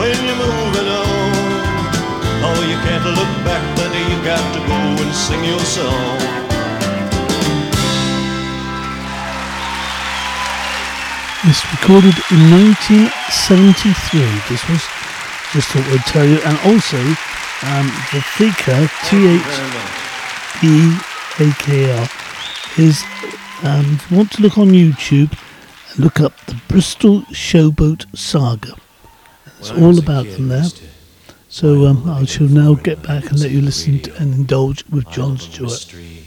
when 0.00 0.16
you're 0.24 0.40
moving 0.48 0.88
on. 0.88 1.28
Oh, 2.40 2.56
you 2.64 2.80
can't 2.88 3.04
look 3.04 3.32
back, 3.44 3.60
buddy, 3.76 4.00
you 4.08 4.16
got 4.24 4.40
to 4.40 4.60
go 4.64 4.80
and 4.96 5.12
sing 5.12 5.44
your 5.44 5.60
song. 5.60 6.16
It's 11.44 11.60
recorded 11.68 12.16
in 12.32 12.40
1973. 12.80 14.24
This 14.48 14.64
was 14.72 14.80
just 15.52 15.68
thought 15.68 15.84
I'd 15.92 16.00
tell 16.08 16.24
you, 16.24 16.40
and 16.40 16.56
also 16.64 16.96
um, 17.62 17.86
the 18.12 18.20
Thekla 18.36 18.88
T 19.08 19.16
H 19.36 20.64
E 20.64 20.98
A 21.44 21.54
K 21.62 21.98
R 21.98 22.08
is. 22.78 23.02
Um, 23.62 23.94
if 23.94 24.10
you 24.10 24.16
want 24.18 24.32
to 24.32 24.42
look 24.42 24.58
on 24.58 24.68
YouTube, 24.68 25.32
and 25.92 26.04
look 26.04 26.20
up 26.20 26.36
the 26.46 26.60
Bristol 26.68 27.22
Showboat 27.32 28.04
Saga. 28.16 28.74
It's 29.58 29.70
all 29.70 29.98
about 29.98 30.26
them 30.26 30.48
there. 30.48 30.66
So 31.48 31.86
um, 31.86 32.08
I 32.10 32.24
shall 32.26 32.48
now 32.48 32.74
get 32.74 33.02
back 33.02 33.30
and 33.30 33.40
let 33.40 33.50
you 33.50 33.62
listen 33.62 34.00
to, 34.00 34.14
and 34.16 34.34
indulge 34.34 34.84
with 34.90 35.08
John 35.08 35.38
Stewart. 35.38 35.70
Mystery, 35.70 36.24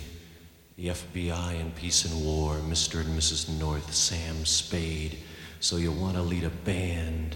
the 0.75 0.87
FBI 0.87 1.59
in 1.59 1.71
Peace 1.71 2.05
and 2.05 2.25
War, 2.25 2.55
Mr. 2.55 3.01
and 3.01 3.09
Mrs. 3.17 3.47
North, 3.59 3.93
Sam 3.93 4.43
Spade. 4.45 5.19
So 5.59 5.75
you 5.75 5.91
want 5.91 6.15
to 6.15 6.23
lead 6.23 6.45
a 6.45 6.49
band. 6.49 7.35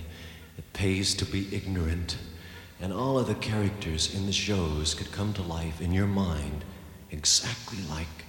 It 0.57 0.73
pays 0.73 1.13
to 1.15 1.25
be 1.25 1.53
ignorant. 1.55 2.17
And 2.83 2.91
all 2.91 3.17
of 3.17 3.27
the 3.27 3.35
characters 3.35 4.13
in 4.13 4.25
the 4.25 4.33
shows 4.33 4.93
could 4.93 5.09
come 5.13 5.31
to 5.35 5.41
life 5.41 5.79
in 5.79 5.93
your 5.93 6.05
mind 6.05 6.65
exactly 7.11 7.77
like 7.89 8.25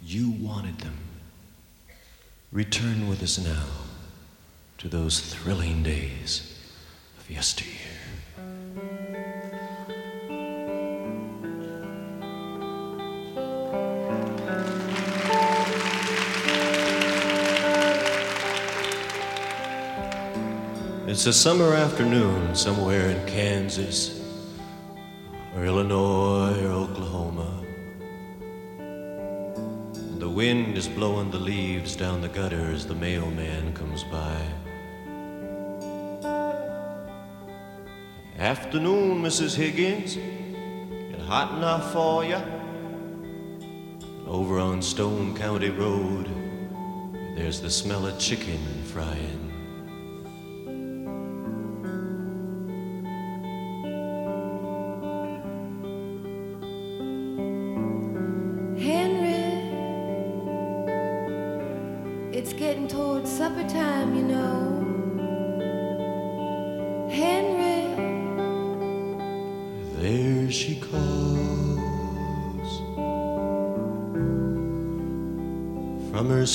you 0.00 0.30
wanted 0.30 0.78
them. 0.78 0.96
Return 2.52 3.08
with 3.08 3.20
us 3.20 3.36
now 3.36 3.66
to 4.78 4.86
those 4.86 5.18
thrilling 5.18 5.82
days 5.82 6.56
of 7.18 7.28
yesteryear. 7.28 7.85
It's 21.16 21.24
a 21.24 21.32
summer 21.32 21.72
afternoon 21.72 22.54
somewhere 22.54 23.08
in 23.08 23.26
Kansas 23.26 24.20
or 25.54 25.64
Illinois 25.64 26.62
or 26.62 26.72
Oklahoma. 26.72 27.64
The 30.18 30.28
wind 30.28 30.76
is 30.76 30.88
blowing 30.88 31.30
the 31.30 31.38
leaves 31.38 31.96
down 31.96 32.20
the 32.20 32.28
gutter 32.28 32.70
as 32.70 32.86
the 32.86 32.94
mailman 32.94 33.72
comes 33.72 34.04
by. 34.04 34.36
Afternoon, 38.38 39.22
Mrs. 39.22 39.56
Higgins. 39.56 40.18
It 40.18 41.20
hot 41.20 41.56
enough 41.56 41.94
for 41.94 42.26
ya? 42.26 42.42
Over 44.26 44.58
on 44.58 44.82
Stone 44.82 45.34
County 45.34 45.70
Road, 45.70 46.28
there's 47.34 47.62
the 47.62 47.70
smell 47.70 48.06
of 48.06 48.18
chicken 48.18 48.60
frying. 48.84 49.45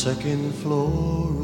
Second 0.01 0.51
floor 0.55 1.40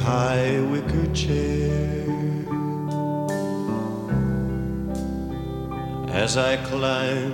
high 0.00 0.60
wicker 0.70 1.06
chair. 1.12 2.06
As 6.22 6.36
I 6.36 6.56
climb 6.68 7.27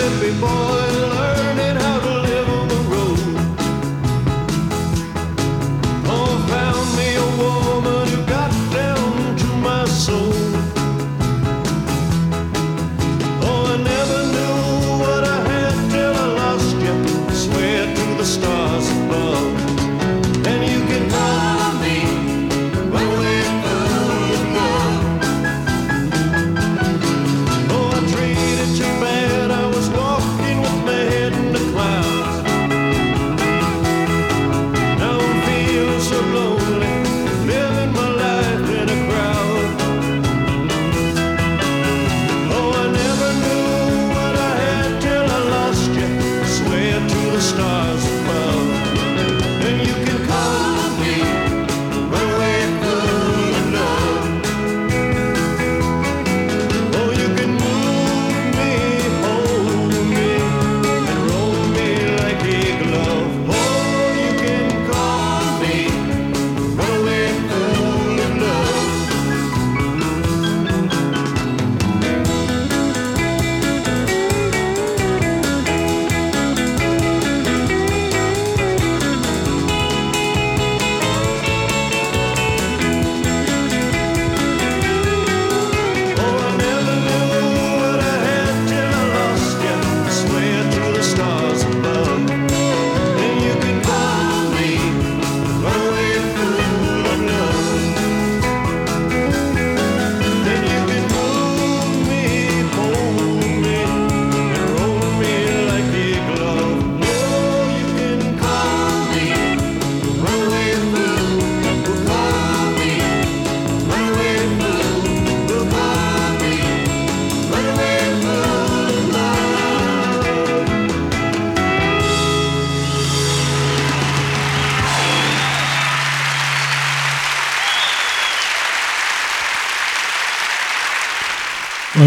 Mississippi 0.00 0.40
boy 0.40 0.79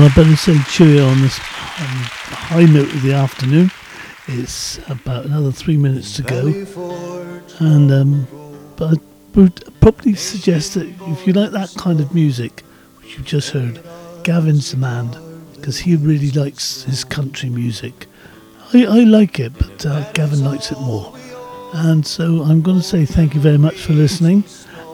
Well, 0.04 0.12
I 0.12 0.16
better 0.16 0.36
say 0.36 0.58
cheerio 0.68 1.08
on 1.08 1.22
this 1.22 1.40
um, 1.40 1.46
high 1.46 2.66
note 2.66 2.94
of 2.94 3.04
the 3.04 3.14
afternoon. 3.14 3.72
It's 4.28 4.78
about 4.90 5.24
another 5.24 5.50
three 5.50 5.78
minutes 5.78 6.18
to 6.18 6.24
go, 6.24 6.48
and 7.66 7.90
um, 7.90 8.28
but 8.76 8.98
I 8.98 9.02
would 9.36 9.64
probably 9.80 10.16
suggest 10.16 10.74
that 10.74 10.94
if 11.08 11.26
you 11.26 11.32
like 11.32 11.52
that 11.52 11.74
kind 11.78 12.02
of 12.02 12.14
music, 12.14 12.66
which 13.00 13.16
you've 13.16 13.26
just 13.26 13.52
heard, 13.52 13.82
Gavin's 14.26 14.72
the 14.72 14.78
man 14.78 15.16
because 15.56 15.78
he 15.78 15.96
really 15.96 16.32
likes 16.32 16.84
his 16.84 17.06
country 17.06 17.50
music. 17.50 18.08
I, 18.74 18.84
I 18.84 19.04
like 19.06 19.40
it, 19.40 19.54
but 19.58 19.86
uh, 19.86 20.12
Gavin 20.12 20.44
likes 20.44 20.70
it 20.70 20.82
more. 20.82 21.16
And 21.76 22.06
so 22.06 22.44
I'm 22.44 22.62
going 22.62 22.80
to 22.80 22.84
say 22.84 23.06
thank 23.06 23.36
you 23.36 23.40
very 23.40 23.58
much 23.58 23.76
for 23.76 23.94
listening, 23.94 24.44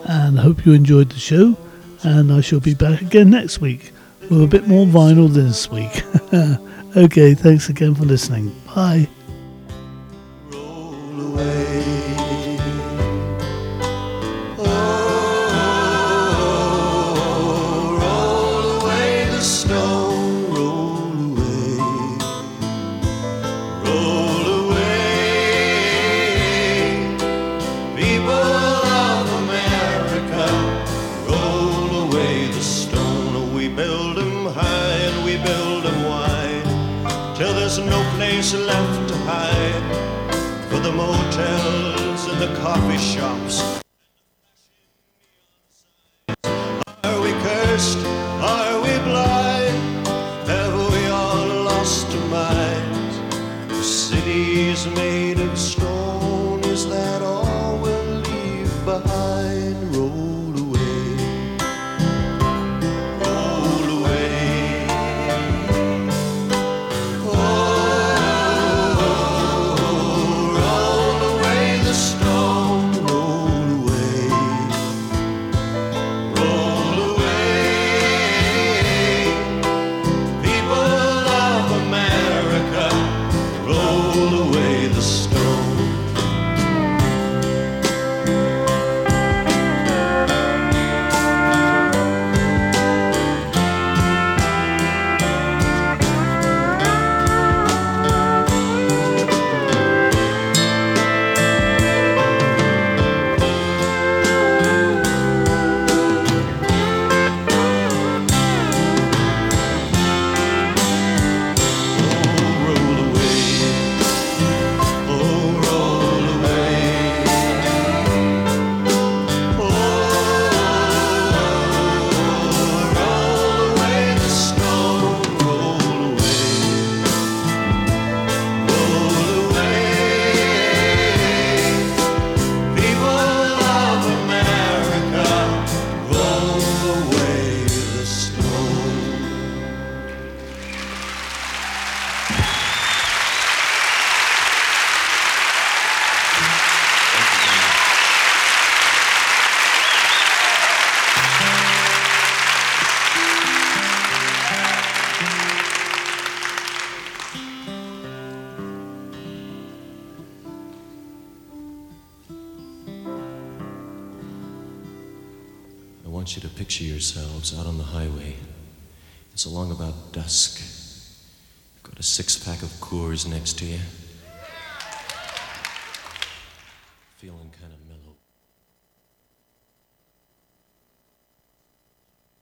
and 0.04 0.38
hope 0.38 0.64
you 0.64 0.72
enjoyed 0.72 1.10
the 1.10 1.18
show. 1.18 1.56
And 2.04 2.32
I 2.32 2.42
shall 2.42 2.60
be 2.60 2.74
back 2.74 3.00
again 3.00 3.30
next 3.30 3.60
week 3.60 3.90
with 4.30 4.42
a 4.42 4.46
bit 4.46 4.66
more 4.66 4.86
vinyl 4.86 5.28
this 5.28 5.70
week. 5.70 6.02
okay, 6.96 7.34
thanks 7.34 7.68
again 7.68 7.94
for 7.94 8.04
listening. 8.04 8.54
Bye. 8.74 9.08